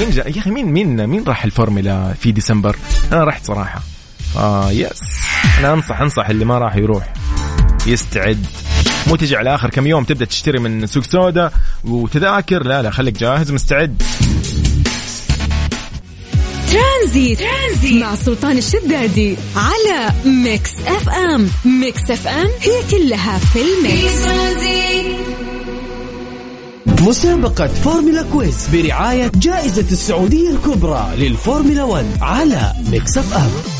مين 0.00 0.10
جا... 0.10 0.22
يا 0.28 0.40
أخي 0.40 0.50
مين 0.50 0.66
مين 0.66 1.06
مين 1.06 1.24
راح 1.24 1.44
الفورمولا 1.44 2.12
في 2.12 2.32
ديسمبر؟ 2.32 2.76
أنا 3.12 3.24
رحت 3.24 3.44
صراحة. 3.44 3.80
آه 4.36 4.70
yes. 4.70 5.00
أنا 5.58 5.72
أنصح 5.72 6.00
أنصح 6.00 6.28
اللي 6.28 6.44
ما 6.44 6.58
راح 6.58 6.76
يروح. 6.76 7.12
يستعد. 7.86 8.46
مو 9.06 9.16
تجي 9.16 9.36
على 9.36 9.54
آخر 9.54 9.70
كم 9.70 9.86
يوم 9.86 10.04
تبدأ 10.04 10.24
تشتري 10.24 10.58
من 10.58 10.86
سوق 10.86 11.04
سودا 11.04 11.50
وتذاكر. 11.84 12.66
لا 12.66 12.82
لا 12.82 12.90
خليك 12.90 13.18
جاهز 13.18 13.52
مستعد 13.52 14.02
ترانزيت. 16.70 17.38
ترانزيت 17.38 18.02
مع 18.02 18.14
سلطان 18.14 18.58
الشدادي 18.58 19.36
على 19.56 20.12
Mix 20.24 20.70
FM. 20.86 21.50
Mix 21.64 22.10
FM 22.10 22.48
هي 22.60 22.82
كلها 22.90 23.38
في 23.38 23.58
ال 23.62 23.75
mix. 23.75 24.26
مسابقة 27.00 27.66
فورمولا 27.66 28.22
quiz 28.32 28.68
برعاية 28.72 29.32
جائزة 29.34 29.86
السعودية 29.92 30.50
الكبرى 30.50 31.12
للفورمولا 31.16 31.84
1 31.84 32.06
على 32.20 32.72
Mix 32.90 33.18
FM. 33.18 33.75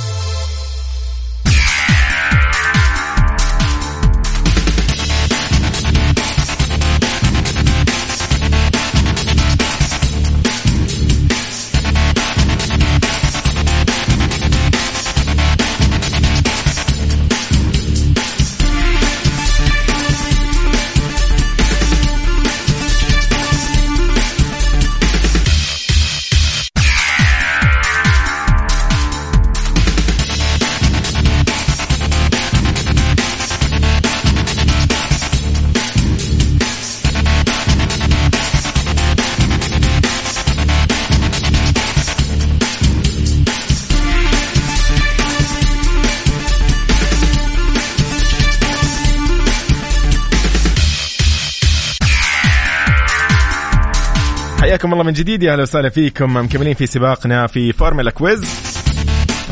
من 55.06 55.12
جديد. 55.12 55.42
يا 55.42 55.52
أهلا 55.52 55.62
وسهلا 55.62 55.88
فيكم. 55.88 56.36
مكملين 56.36 56.74
في 56.74 56.86
سباقنا 56.86 57.46
في 57.46 57.72
فورمولا 57.72 58.10
quiz. 58.10 58.44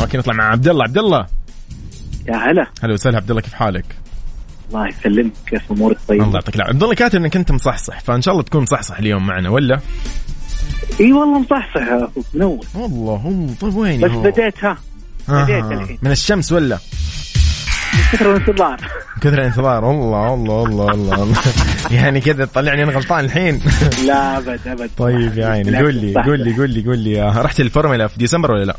okay 0.00 0.18
نطلع 0.18 0.34
مع 0.34 0.44
عبد 0.44 0.68
الله. 0.68 0.84
عبد 0.84 0.98
الله. 0.98 1.26
يا 2.28 2.36
هلا. 2.36 2.66
هلا 2.82 2.92
وسهلا. 2.92 3.16
عبد 3.16 3.30
الله 3.30 3.42
كيف 3.42 3.54
حالك؟ 3.54 3.84
الله 4.68 4.88
يسلمك. 4.88 5.32
كيف 5.46 5.72
أمورك؟ 5.72 5.98
طيبه 6.08 6.24
الله 6.24 6.34
يعطيك 6.34 6.56
العافية. 6.56 6.74
عبد 6.74 6.82
الله 6.82 6.94
كاتب 6.94 7.18
إنك 7.20 7.36
أنت 7.36 7.52
مصحصح 7.52 8.00
فإن 8.00 8.22
شاء 8.22 8.32
الله 8.32 8.44
تكون 8.44 8.62
مصحصح 8.62 8.98
اليوم 8.98 9.26
معنا 9.26 9.48
ولا؟ 9.48 9.80
إي 11.00 11.12
والله 11.12 11.38
مصحصح 11.38 12.08
منور. 12.34 12.66
والله 12.74 13.14
هم 13.14 13.54
طيب 13.60 13.74
وين 13.76 14.00
بس 14.00 14.10
هو؟ 14.10 14.22
بديت 14.22 14.64
ها. 14.64 14.78
آه، 15.28 15.44
بديت 15.44 15.64
الحين. 15.64 15.98
من 16.02 16.10
الشمس 16.10 16.52
ولا؟ 16.52 16.78
كثر 18.12 18.36
الانتظار. 18.36 18.80
كثر 19.20 19.34
الانتظار. 19.34 19.90
الله 19.90 20.34
الله 20.34 20.64
الله 20.64 20.90
الله, 20.90 21.22
الله. 21.22 21.36
يعني 21.96 22.20
كذا 22.20 22.44
تطلعني 22.44 22.82
أنا 22.82 22.92
غلطان 22.92 23.24
الحين. 23.24 23.60
لا 24.06 24.38
أبد 24.38 24.60
أبد. 24.66 24.90
طيب 24.98 25.38
يا 25.38 25.46
عيني 25.46 25.78
قول 25.78 25.94
لي. 25.94 26.22
قول 26.22 26.40
لي 26.40 26.56
قول 26.56 26.70
لي 26.70 26.84
قول 26.86 26.98
لي. 26.98 27.30
رحت 27.30 27.60
الفورمولا 27.60 28.06
في 28.06 28.18
ديسمبر 28.18 28.50
ولا 28.50 28.64
لا؟ 28.64 28.76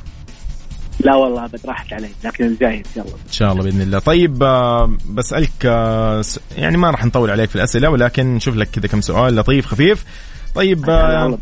لا 0.99 1.15
والله 1.15 1.45
أبد 1.45 1.59
راحت 1.65 1.93
علي. 1.93 2.09
لكن 2.23 2.45
الجاي 2.45 2.77
ان 2.77 2.83
شاء 2.95 3.05
الله 3.05 3.15
إن 3.27 3.31
شاء 3.31 3.51
الله 3.51 3.63
بإذن 3.63 3.81
الله. 3.81 3.99
طيب 3.99 4.43
آه، 4.43 4.97
بسألك 5.09 5.51
آه، 5.65 6.23
يعني 6.57 6.77
ما 6.77 6.89
راح 6.89 7.05
نطول 7.05 7.31
عليك 7.31 7.49
في 7.49 7.55
الأسئلة 7.55 7.89
ولكن 7.89 8.35
نشوف 8.35 8.55
لك 8.55 8.69
كذا 8.69 8.87
كم 8.87 9.01
سؤال 9.01 9.35
لطيف 9.35 9.65
خفيف. 9.65 10.05
طيب 10.55 10.89
آه، 10.89 11.37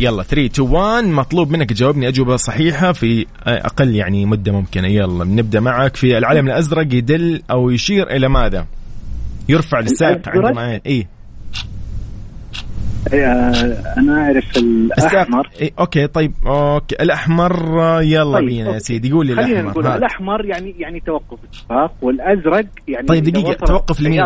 يلا 0.00 0.22
3 0.22 0.46
2 0.46 0.68
1 0.70 1.04
مطلوب 1.04 1.50
منك 1.50 1.70
تجاوبني 1.70 2.08
أجوبة 2.08 2.36
صحيحة 2.36 2.92
في 2.92 3.26
أقل 3.46 3.94
يعني 3.94 4.26
مدة 4.26 4.52
ممكنة 4.52 4.88
يلا 4.88 5.24
نبدأ 5.24 5.60
معك 5.60 5.96
في 5.96 6.18
العلم 6.18 6.46
الأزرق 6.46 6.94
يدل 6.94 7.42
أو 7.50 7.70
يشير 7.70 8.10
إلى 8.10 8.28
ماذا؟ 8.28 8.66
يرفع 9.48 9.78
الأزرق؟ 9.78 10.28
عندما 10.28 10.80
اي 10.86 11.06
آه، 13.14 13.50
أنا 13.98 14.22
أعرف 14.24 14.56
الأحمر 14.56 15.48
إيه 15.60 15.70
okay 15.78 16.06
طيب 16.06 16.32
okay 16.46 16.94
الأحمر 17.00 17.82
آه، 17.82 18.02
يلا 18.02 18.38
طيب، 18.38 18.46
بينا 18.48 18.72
يا. 18.74 18.78
سيدي 18.78 19.12
قول 19.12 19.26
لي 19.26 19.32
الأحمر 19.32 19.62
نقول. 19.62 19.86
الأحمر 19.86 20.44
يعني 20.44 20.74
يعني 20.78 21.00
توقف 21.00 21.38
السباق 21.52 21.92
والأزرق 22.02 22.66
يعني 22.88 23.06
طيب 23.06 23.22
دقيقة 23.24 23.66
توقف 23.66 24.00
لمين؟ 24.00 24.22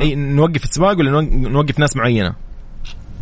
اي 0.00 0.14
نوقف 0.14 0.64
السباق 0.64 0.98
ولا 0.98 1.10
نوق- 1.10 1.32
نوقف 1.50 1.78
ناس 1.78 1.96
معينة؟ 1.96 2.34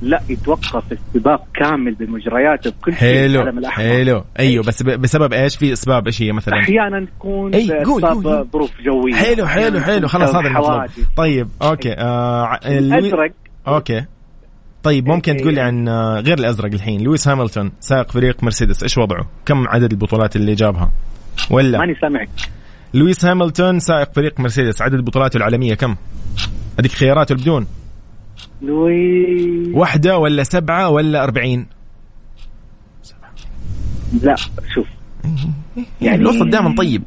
لا 0.03 0.23
يتوقف 0.29 0.85
السباق 0.93 1.45
كامل 1.55 1.95
بمجرياته 1.95 2.71
بكل 2.71 2.93
شيء 2.93 3.01
حلو 3.01 3.43
العلم 3.43 3.59
الأحمر. 3.59 3.85
حلو 3.85 4.25
أيوه 4.39 4.65
بس 4.65 4.83
بسبب 4.83 5.33
إيش؟ 5.33 5.57
في 5.57 5.73
اسباب 5.73 6.07
إيش 6.07 6.23
هي 6.23 6.33
مثلا؟ 6.33 6.59
أحيانا 6.61 7.07
تكون 7.19 7.55
أي، 7.55 7.85
قول، 7.85 8.07
قول. 8.07 8.47
ظروف 8.53 8.71
جوية 8.85 9.15
حلو 9.15 9.47
حلو 9.47 9.81
حلو 9.81 10.09
خلاص 10.09 10.35
هذا 10.35 10.49
المطلوب. 10.49 10.87
طيب 11.17 11.49
okay 11.63 11.93
آه 11.93 12.59
الأزرق 12.67 13.33
okay 13.69 14.05
طيب 14.83 15.09
ممكن. 15.09 15.37
تقول 15.37 15.55
لي 15.55 15.61
عن 15.61 15.89
آه، 15.89 16.21
غير 16.21 16.39
الأزرق 16.39 16.73
الحين 16.73 17.01
Lewis 17.01 17.29
Hamilton 17.29 17.67
سائق 17.81 18.11
فريق 18.11 18.45
مرسيدس 18.45 18.83
إيش 18.83 18.99
وضعه؟ 18.99 19.29
كم 19.47 19.69
عدد 19.69 19.91
البطولات 19.93 20.37
اللي 20.37 20.55
جابها؟ 20.55 20.91
ولا 21.51 21.79
ماني 21.79 21.95
سامعك 22.01 22.29
Lewis 22.95 23.27
Hamilton 23.27 23.79
سائق 23.79 24.13
فريق 24.13 24.41
مرسيدس 24.41 24.83
عدد 24.83 25.05
بطولاته 25.05 25.37
العالمية 25.37 25.75
كم؟ 25.75 25.97
أديك 26.79 26.93
خيارات 26.93 27.33
بدون 27.33 27.67
واحدة 29.73 30.19
ولا 30.19 30.43
سبعة 30.43 30.89
ولا 30.89 31.25
أربعين؟ 31.25 31.67
لا 34.23 34.37
شوف. 34.75 34.87
يعني 36.03 36.17
الوسط 36.17 36.43
دائما 36.43 36.75
طيب. 36.75 37.03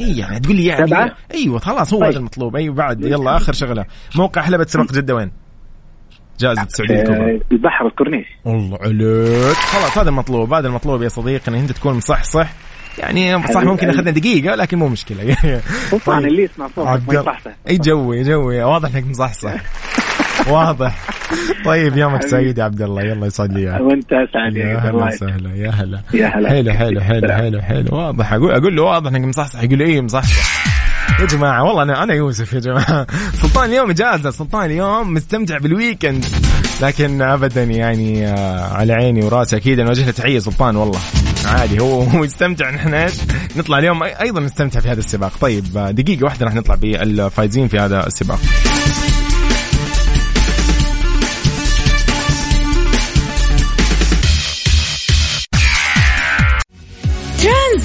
اي 0.00 0.18
يعني 0.18 0.40
تقول 0.40 0.56
لي 0.56 0.66
يعني 0.66 0.86
سبعة؟ 0.86 1.16
أيوه 1.34 1.58
خلاص 1.58 1.94
هو 1.94 2.00
طيب. 2.00 2.08
هذا 2.08 2.18
المطلوب. 2.18 2.56
أيوه 2.56 2.74
بعد 2.74 3.04
يلا 3.04 3.36
آخر 3.36 3.52
شغلة. 3.52 3.84
موقع 4.16 4.42
حلبة 4.42 4.64
سباق 4.64 4.92
جدة 4.92 5.14
وين؟ 5.14 5.30
جائزة 6.40 6.62
السعودية 6.62 6.94
الكبرى 6.94 7.34
آه، 7.36 7.40
البحر 7.52 7.86
الكورنيش. 7.86 8.26
الله 8.46 8.78
عليك. 8.80 9.56
خلاص 9.56 9.98
هذا 9.98 10.08
المطلوب. 10.08 10.52
هذا 10.52 10.68
المطلوب 10.68 11.02
يا 11.02 11.08
صديقي 11.08 11.48
إن 11.48 11.54
أنت 11.54 11.72
تكون 11.72 11.94
مصحصح 11.94 12.52
يعني 12.98 13.42
صح 13.48 13.62
ممكن. 13.62 13.90
أخذنا 13.90 14.10
دقيقة 14.10 14.54
لكن 14.54 14.78
مو 14.78 14.88
مشكلة. 14.88 15.36
طبعا 16.06 16.18
اللي 16.18 16.42
يسمع 16.42 16.68
صوتك 16.76 17.08
ما 17.08 17.14
يصحصح. 17.14 17.50
إي 17.68 17.78
جوي 17.78 18.22
جوي. 18.22 18.62
واضح 18.62 18.94
إنك 18.94 19.06
مصحصح. 19.06 19.54
واضح. 20.54 20.98
طيب 21.64 21.96
يومك 21.96 22.22
سعيد 22.22 22.58
يا 22.58 22.64
عبد 22.64 22.82
الله. 22.82 23.02
يلا 23.02 23.26
يسعد 23.26 23.52
لي 23.52 23.70
اياك 23.70 23.80
وانت 23.80 24.12
اسعد 24.12 24.56
يا 24.56 24.78
هلا 24.78 25.04
وسهلا. 25.04 25.56
يا 25.56 25.70
هلا. 25.70 26.00
يا 26.14 26.26
هلا. 26.26 26.48
حلو 26.48 26.72
حلو 26.72 27.00
حلو 27.00 27.28
حلو 27.32 27.60
حلو. 27.60 27.88
واضح. 27.92 28.32
أقول 28.32 28.52
أقول 28.52 28.76
له 28.76 28.82
واضح 28.82 29.10
إنك 29.10 29.24
مصحصح. 29.24 29.62
يقول 29.62 29.78
لي 29.78 29.84
إيه 29.84 30.00
مصحصح؟ 30.00 30.58
يا 31.20 31.26
جماعة 31.26 31.64
والله 31.64 31.82
أنا 31.82 32.02
أنا 32.02 32.14
يوسف 32.14 32.52
يا 32.52 32.60
جماعة. 32.60 33.06
سلطان 33.42 33.70
اليوم 33.70 33.90
إجازة 33.90 34.30
سلطان 34.30 34.64
اليوم 34.64 35.14
مستمتع 35.14 35.58
بال 35.58 35.73
weekend 35.73 36.24
لكن 36.82 37.22
أبدا 37.22 37.64
يعني 37.64 38.26
آه، 38.26 38.72
على 38.74 38.92
عيني 38.92 39.24
وراسي 39.24 39.56
أكيد 39.56 39.80
نوجه 39.80 40.06
له 40.06 40.10
تحية 40.10 40.38
سلطان 40.38 40.76
والله. 40.76 40.98
عادي 41.46 41.80
هو 41.80 42.02
هو 42.02 42.24
يستمتع. 42.24 42.70
نحن 42.70 42.94
إيش؟ 42.94 43.12
نطلع 43.56 43.78
اليوم 43.78 44.02
أيضا 44.02 44.40
نستمتع 44.40 44.80
في 44.80 44.88
هذا 44.88 44.98
السباق. 44.98 45.32
طيب 45.40 45.64
آه، 45.76 45.90
دقيقة 45.90 46.24
واحدة 46.24 46.46
راح 46.46 46.54
نطلع 46.54 46.74
بالفايزين 46.74 47.68
في 47.68 47.78
هذا 47.78 48.06
السباق. 48.06 48.38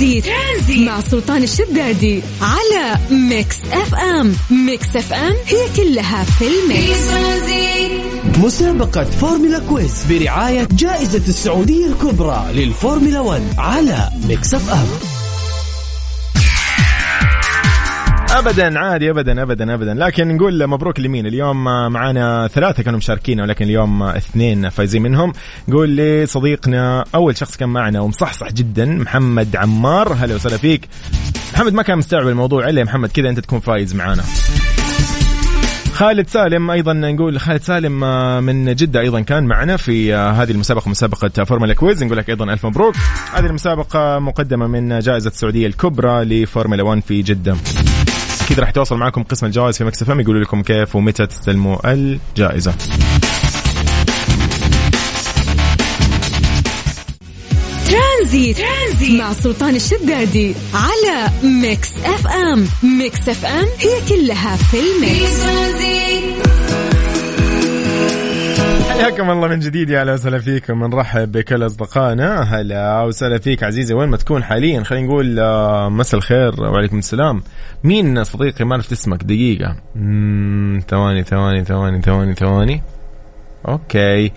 Transit. 0.03 0.25
Transit. 0.25 0.87
مع 0.87 1.01
سلطان 1.01 1.43
الشدادي 1.43 2.21
على 2.41 2.97
Mix 3.11 3.57
FM. 3.71 4.35
Mix 4.51 4.95
FM 4.95 5.33
هي 5.45 5.67
كلها 5.75 6.23
في 6.23 6.45
ال 6.47 6.58
mix. 6.58 7.03
مسابقة 8.37 9.03
Formula 9.03 9.59
Quiz 9.59 10.03
برعاية 10.09 10.67
جائزة 10.71 11.21
السعودية 11.27 11.85
الكبرى 11.85 12.45
للفورمولا 12.53 13.19
1 13.19 13.41
على 13.57 14.09
ميكس 14.27 14.53
اف 14.53 14.69
ام. 14.69 14.87
ابدا 18.33 18.79
عادي 18.79 19.09
ابدا 19.09 19.43
ابدا 19.43 19.73
ابدا. 19.73 19.93
لكن 19.93 20.35
نقول 20.35 20.67
مبروك 20.67 20.99
لمين؟ 20.99 21.25
اليوم 21.25 21.63
معانا 21.93 22.47
ثلاثة 22.47 22.83
كانوا 22.83 22.97
مشاركين 22.99 23.41
ولكن 23.41 23.65
اليوم 23.65 24.03
اثنين 24.03 24.69
فايزين 24.69 25.01
منهم. 25.01 25.33
نقول 25.67 25.97
لصديقنا 25.97 27.05
أول 27.15 27.37
شخص 27.37 27.57
كان 27.57 27.69
معنا 27.69 27.99
ومصحصح 27.99 28.51
جدا 28.51 28.85
محمد 28.85 29.55
عمار. 29.55 30.13
هلا 30.13 30.35
وسهلا 30.35 30.57
فيك. 30.57 30.87
محمد 31.53 31.73
ما 31.73 31.83
كان 31.83 31.97
مستوعب 31.97 32.27
الموضوع 32.27 32.69
إلا 32.69 32.79
يا 32.79 32.85
محمد 32.85 33.09
كذا 33.11 33.29
أنت 33.29 33.39
تكون 33.39 33.59
فايز 33.59 33.95
معانا. 33.95 34.23
خالد 35.93 36.27
سالم 36.27 36.71
أيضا 36.71 36.93
نقول 36.93 37.39
خالد 37.39 37.61
سالم 37.61 37.99
من 38.45 38.75
جدة 38.75 38.99
أيضا 38.99 39.21
كان 39.21 39.43
معنا 39.43 39.77
في 39.77 40.13
هذه 40.13 40.51
المسابقة 40.51 40.89
مسابقة 40.89 41.43
Formula 41.43 41.73
Quiz. 41.73 42.03
نقول 42.03 42.17
لك 42.17 42.29
أيضا 42.29 42.53
ألف 42.53 42.65
مبروك. 42.65 42.95
هذه 43.33 43.45
المسابقة 43.45 44.19
مقدمة 44.19 44.67
من 44.67 44.99
جائزة 44.99 45.29
السعودية 45.29 45.67
الكبرى 45.67 46.23
لفورمولا 46.23 46.83
1 46.83 47.01
في 47.01 47.21
جدة. 47.21 47.55
أكيد 48.43 48.59
راح 48.59 48.69
يتواصل 48.69 48.97
معكم 48.97 49.23
قسم 49.23 49.45
الجوائز 49.45 49.77
في 49.77 49.83
Mix 49.83 49.99
FM 49.99 50.09
يقولوا 50.09 50.41
لكم 50.41 50.63
كيف 50.63 50.95
ومتى 50.95 51.25
تستلموا 51.25 51.93
الجائزة. 51.93 52.73
Transit. 57.87 58.57
Transit. 58.57 59.21
مع 59.21 59.33
سلطان 59.33 59.75
الشدادي 59.75 60.55
على 60.73 61.29
Mix 61.43 61.89
FM. 62.05 62.67
Mix 62.83 63.29
FM 63.29 63.67
هي 63.79 64.01
كلها 64.09 64.55
في 64.55 64.77
ال 64.79 64.92
mix. 64.92 65.43
حياكم 68.93 69.29
الله 69.29 69.47
من 69.47 69.59
جديد 69.59 69.89
يا 69.89 70.01
أهلا 70.01 70.13
وسهلا 70.13 70.39
فيكم. 70.39 70.83
نرحب 70.83 71.31
بكل 71.31 71.65
أصدقائنا. 71.65 72.41
هلا 72.41 73.01
وسهلا 73.01 73.37
فيك 73.39 73.63
عزيزي 73.63 73.93
وين 73.93 74.09
ما 74.09 74.17
تكون 74.17 74.43
حاليا؟ 74.43 74.83
خلينا 74.83 75.07
نقول 75.07 75.39
آه، 75.39 75.89
مساء 75.89 76.17
الخير 76.17 76.61
وعليكم 76.61 76.97
السلام. 76.97 77.43
مين 77.83 78.23
صديقي؟ 78.23 78.65
ما 78.65 78.75
عرفت 78.75 78.91
اسمك. 78.91 79.23
دقيقة. 79.23 79.75
مم، 79.95 80.81
ثواني 80.87 81.23
ثواني 81.23 81.63
ثواني 81.63 82.01
ثواني 82.01 82.33
ثواني. 82.33 82.81
Okay. 83.67 84.31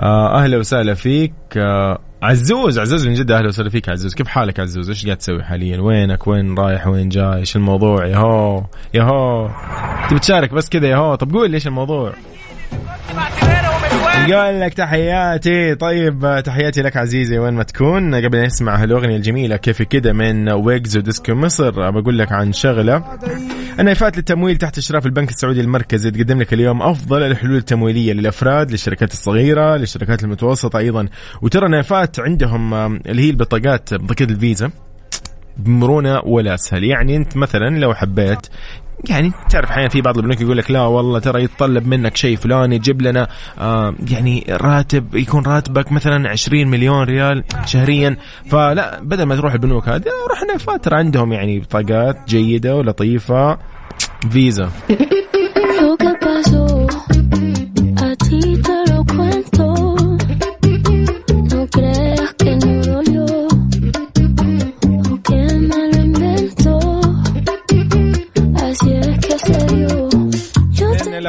آه، 0.00 0.42
أهلا 0.42 0.58
وسهلا 0.58 0.94
فيك. 0.94 1.32
آه، 1.56 1.98
عزوز 2.22 2.78
عزوز 2.78 3.06
من 3.06 3.14
جدة 3.14 3.38
أهلا 3.38 3.48
وسهلا 3.48 3.70
فيك 3.70 3.88
عزوز. 3.88 4.14
كيف 4.14 4.28
حالك 4.28 4.60
عزوز؟ 4.60 4.88
إيش 4.88 5.04
قاعد 5.04 5.16
تسوي 5.16 5.42
حاليا؟ 5.44 5.80
وينك؟ 5.80 6.26
وين 6.26 6.58
رايح؟ 6.58 6.86
وين 6.86 7.08
جاي 7.08 7.34
إيش 7.36 7.56
الموضوع 7.56 8.06
يا 8.06 8.16
هو 8.16 8.64
يا 8.94 9.02
هو 9.02 9.50
تبي 10.10 10.18
تشارك 10.18 10.54
بس 10.54 10.68
كذا 10.68 10.86
يا 10.88 10.96
هو 10.96 11.14
طب 11.14 11.32
قول 11.32 11.50
لي 11.50 11.54
إيش 11.54 11.66
الموضوع؟ 11.66 12.12
قال 14.30 14.60
لك 14.60 14.74
تحياتي. 14.74 15.74
طيب 15.74 16.42
تحياتي 16.44 16.82
لك 16.82 16.96
عزيزي 16.96 17.38
وين 17.38 17.54
ما 17.54 17.62
تكون. 17.62 18.14
قبل 18.14 18.38
أن 18.38 18.44
نسمع 18.44 18.82
هالأغنية 18.82 19.16
الجميلة 19.16 19.56
كيف 19.56 19.82
كده 19.82 20.12
من 20.12 20.52
ويجز 20.52 20.96
وديسكو 20.96 21.34
مصر 21.34 21.90
بقول 21.90 22.18
لك 22.18 22.32
عن 22.32 22.52
شغلة. 22.52 23.04
النايفات 23.80 24.16
للتمويل 24.16 24.56
تحت 24.56 24.78
إشراف 24.78 25.06
البنك 25.06 25.30
السعودي 25.30 25.60
المركزي 25.60 26.10
تقدم 26.10 26.40
لك 26.40 26.52
اليوم 26.52 26.82
أفضل 26.82 27.22
الحلول 27.22 27.56
التمويلية 27.56 28.12
للأفراد 28.12 28.70
للشركات 28.70 29.12
الصغيرة 29.12 29.76
للشركات 29.76 30.24
المتوسطة 30.24 30.78
أيضا. 30.78 31.08
وترى 31.42 31.68
نايفات 31.68 32.20
عندهم 32.20 32.74
آه، 32.74 32.98
اللي 33.06 33.22
هي 33.22 33.30
البطاقات 33.30 33.94
بطاقات 33.94 34.30
الفيزا. 34.30 34.70
بمرونه 35.56 36.20
ولا 36.24 36.54
أسهل. 36.54 36.84
يعني 36.84 37.16
أنت 37.16 37.36
مثلا 37.36 37.78
لو 37.78 37.94
حبيت 37.94 38.46
يعني 39.08 39.32
تعرف 39.50 39.70
أحيانا 39.70 39.88
في 39.88 40.00
بعض 40.00 40.18
البنوك 40.18 40.40
يقول 40.40 40.58
لك 40.58 40.70
لا 40.70 40.80
والله 40.80 41.18
ترى 41.18 41.44
يتطلب 41.44 41.86
منك 41.86 42.16
شيء 42.16 42.36
فلاني 42.36 42.78
جيب 42.78 43.02
لنا 43.02 43.28
آه 43.58 43.94
يعني 44.10 44.46
راتب 44.50 45.14
يكون 45.14 45.42
راتبك 45.46 45.92
مثلا 45.92 46.28
20 46.28 46.66
مليون 46.66 47.02
ريال 47.02 47.44
شهريا. 47.64 48.16
فلا 48.50 49.00
بدل 49.02 49.22
ما 49.22 49.36
تروح 49.36 49.52
البنوك 49.52 49.88
هذه 49.88 50.04
روح 50.30 50.54
نفات 50.54 50.84
ترى 50.84 50.96
عندهم 50.96 51.32
يعني 51.32 51.58
بطاقات 51.60 52.16
جيدة 52.28 52.76
ولطيفة. 52.76 53.58
فيزا. 54.30 54.70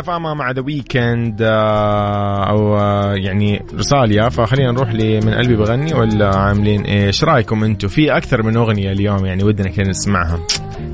الافاما 0.04 0.34
مع 0.34 0.52
ذا 0.52 0.62
ويكند 0.62 1.42
أو 1.42 2.78
آه، 2.78 3.14
يعني 3.16 3.66
رساليا. 3.76 4.30
فخلينا 4.30 4.72
نروح 4.72 4.94
لي 4.94 5.20
من 5.20 5.34
قلبي 5.34 5.56
بغني 5.56 5.94
ولا 5.94 6.36
عاملين 6.36 6.82
إيش 6.82 7.24
رأيكم 7.24 7.64
أنتم 7.64 7.88
في 7.88 8.18
أكثر 8.18 8.44
من 8.44 8.58
أغنية 8.58 8.92
اليوم 8.92 9.26
يعني 9.26 9.44
ودنا 9.44 9.70
كذا 9.70 9.90
نسمعها. 9.90 10.40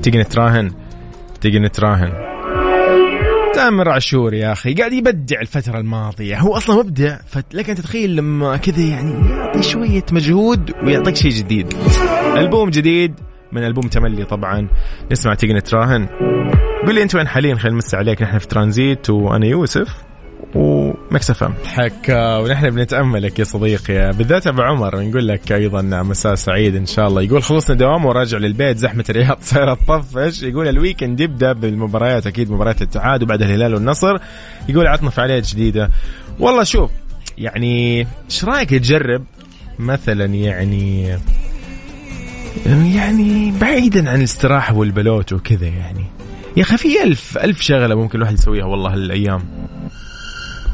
تيجي 0.02 0.18
نتراهن؟ 0.18 0.70
تيجي 1.40 1.58
نتراهن. 1.58 2.12
تامر 3.54 3.88
عاشور 3.88 4.34
يا 4.34 4.52
أخي 4.52 4.74
قاعد 4.74 4.92
يبدع 4.92 5.40
الفترة 5.40 5.78
الماضية. 5.78 6.38
هو 6.38 6.56
أصلا 6.56 6.76
مبدع 6.76 7.16
فلك 7.26 7.70
انت 7.70 7.80
تتخيل 7.80 8.16
لما 8.16 8.56
كذا 8.56 8.82
يعني 8.82 9.30
يعطي 9.30 9.62
شوية 9.62 10.04
مجهود 10.12 10.72
ويعطيك 10.84 11.16
شيء 11.16 11.30
جديد. 11.30 11.74
ألبوم 12.36 12.70
جديد 12.70 13.14
من 13.52 13.64
ألبوم 13.64 13.88
تملي 13.88 14.24
طبعا. 14.24 14.68
نسمع 15.12 15.34
تيجي 15.34 15.52
نتراهن. 15.52 16.08
قول 16.90 16.96
لي 16.96 17.02
انت 17.02 17.14
وين 17.14 17.28
حاليا؟ 17.28 17.54
خلينا 17.54 17.74
نمسي 17.74 17.96
عليك. 17.96 18.22
نحن 18.22 18.38
في 18.38 18.46
ترانزيت 18.46 19.10
وأنا 19.10 19.46
يوسف 19.46 19.88
و 20.54 21.30
Mix 21.30 21.44
FM. 21.44 21.54
حك 21.66 22.08
ونحن 22.42 22.70
بنتأملك 22.70 23.38
يا 23.38 23.44
صديقي. 23.44 24.12
بالذات 24.12 24.46
أبو 24.46 24.62
عمر 24.62 25.00
نقول 25.00 25.28
لك 25.28 25.52
أيضا 25.52 25.82
مساء 25.82 26.34
سعيد 26.34 26.76
إن 26.76 26.86
شاء 26.86 27.08
الله. 27.08 27.22
يقول 27.22 27.42
خلصنا 27.42 27.76
دوام 27.76 28.04
وراجع 28.04 28.38
للبيت. 28.38 28.76
زحمة 28.76 29.04
الرياض 29.10 29.38
صايرة 29.40 29.74
تطفش. 29.74 30.42
يقول 30.42 30.68
ال 30.68 30.75
weekend 30.75 31.20
يبدأ 31.20 31.52
بالمباريات 31.52 32.26
أكيد 32.26 32.50
مباريات 32.50 32.82
الاتحاد 32.82 33.22
وبعدها 33.22 33.46
الهلال 33.46 33.74
والنصر. 33.74 34.18
يقول 34.68 34.86
عطنا 34.86 35.10
فعاليات 35.10 35.46
جديدة. 35.46 35.90
والله 36.38 36.62
شوف 36.62 36.90
يعني 37.38 38.06
إيش 38.30 38.44
رأيك 38.44 38.70
تجرب 38.70 39.24
مثلا 39.78 40.24
يعني 40.24 41.16
يعني 42.66 43.54
بعيدا 43.60 44.10
عن 44.10 44.18
الاستراحة 44.18 44.74
والبلوت 44.74 45.32
وكذا 45.32 45.66
يعني؟ 45.66 46.19
يا 46.56 46.62
أخي 46.62 46.76
في 46.76 47.02
ألف 47.02 47.38
ألف 47.38 47.60
شغلة 47.60 47.94
ممكن 47.94 48.18
الواحد 48.18 48.34
يسويها 48.34 48.64
والله 48.64 48.92
هالايام 48.92 49.40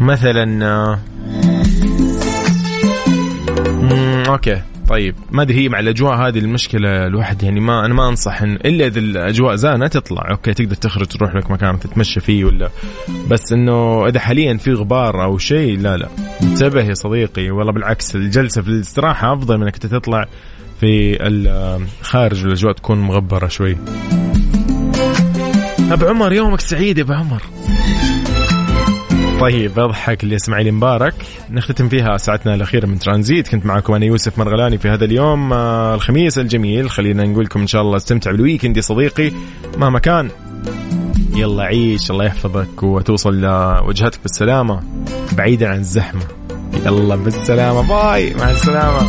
مثلا 0.00 0.66
آه، 0.66 0.98
okay 4.28 4.62
طيب. 4.88 5.14
ما 5.30 5.42
أدري 5.42 5.54
هي 5.64 5.68
مع 5.68 5.78
الأجواء 5.80 6.14
هذه 6.16 6.38
المشكلة 6.38 7.06
الواحد 7.06 7.42
يعني 7.42 7.60
ما 7.60 7.86
أنا 7.86 7.94
ما 7.94 8.08
أنصح 8.08 8.42
إن 8.42 8.52
إلا 8.54 8.86
إذا 8.86 8.98
الأجواء 8.98 9.54
زانه 9.56 9.86
تطلع. 9.86 10.30
okay 10.30 10.54
تقدر 10.54 10.74
تخرج 10.74 11.06
تروح 11.06 11.34
لك 11.36 11.50
مكان 11.50 11.78
تتمشى 11.80 12.20
فيه 12.20 12.44
ولا 12.44 12.70
بس 13.30 13.52
إنه 13.52 14.06
إذا 14.06 14.20
حاليا 14.20 14.56
في 14.56 14.72
غبار 14.72 15.24
أو 15.24 15.38
شيء 15.38 15.78
لا 15.78 15.96
لا. 15.96 16.08
انتبه 16.42 16.82
يا 16.82 16.94
صديقي 16.94 17.50
والله 17.50 17.72
بالعكس 17.72 18.16
الجلسة 18.16 18.62
في 18.62 18.68
الاستراحة 18.68 19.32
أفضل 19.32 19.56
من 19.56 19.62
إنك 19.62 19.76
تطلع 19.76 20.24
في 20.80 21.16
ال- 21.26 21.86
خارج 22.02 22.44
الأجواء 22.46 22.72
تكون 22.72 22.98
مغبرة 22.98 23.48
شوي. 23.48 23.76
أبو 25.92 26.06
عمر 26.06 26.32
يومك 26.32 26.60
سعيد 26.60 26.98
يا 26.98 27.02
أبو 27.02 27.12
عمر. 27.12 27.42
طيب 29.40 29.78
أضحك 29.78 30.24
لي 30.24 30.70
مبارك. 30.70 31.14
نختتم 31.50 31.88
فيها 31.88 32.16
ساعتنا 32.16 32.54
الأخيرة 32.54 32.86
من 32.86 32.98
ترانزيت. 32.98 33.48
كنت 33.48 33.66
معكم 33.66 33.92
أنا 33.94 34.04
يوسف 34.04 34.38
مرغلاني 34.38 34.78
في 34.78 34.88
هذا 34.88 35.04
اليوم 35.04 35.52
آه، 35.52 35.94
الخميس 35.94 36.38
الجميل. 36.38 36.90
خلينا 36.90 37.24
نقول 37.24 37.44
لكم 37.44 37.60
إن 37.60 37.66
شاء 37.66 37.82
الله 37.82 37.96
استمتع 37.96 38.30
بالويكند 38.30 38.76
يا 38.76 38.82
صديقي. 38.82 39.32
مهما 39.78 39.98
كان 39.98 40.30
يلا 41.34 41.62
عيش 41.62 42.10
الله 42.10 42.24
يحفظك 42.24 42.82
وتوصل 42.82 43.40
لوجهتك 43.40 44.22
بالسلامة 44.22 44.82
بعيدا 45.32 45.68
عن 45.68 45.78
الزحمة. 45.78 46.22
يلا 46.86 47.16
بالسلامة. 47.16 47.88
باي 47.88 48.34
مع 48.34 48.50
السلامة. 48.50 49.08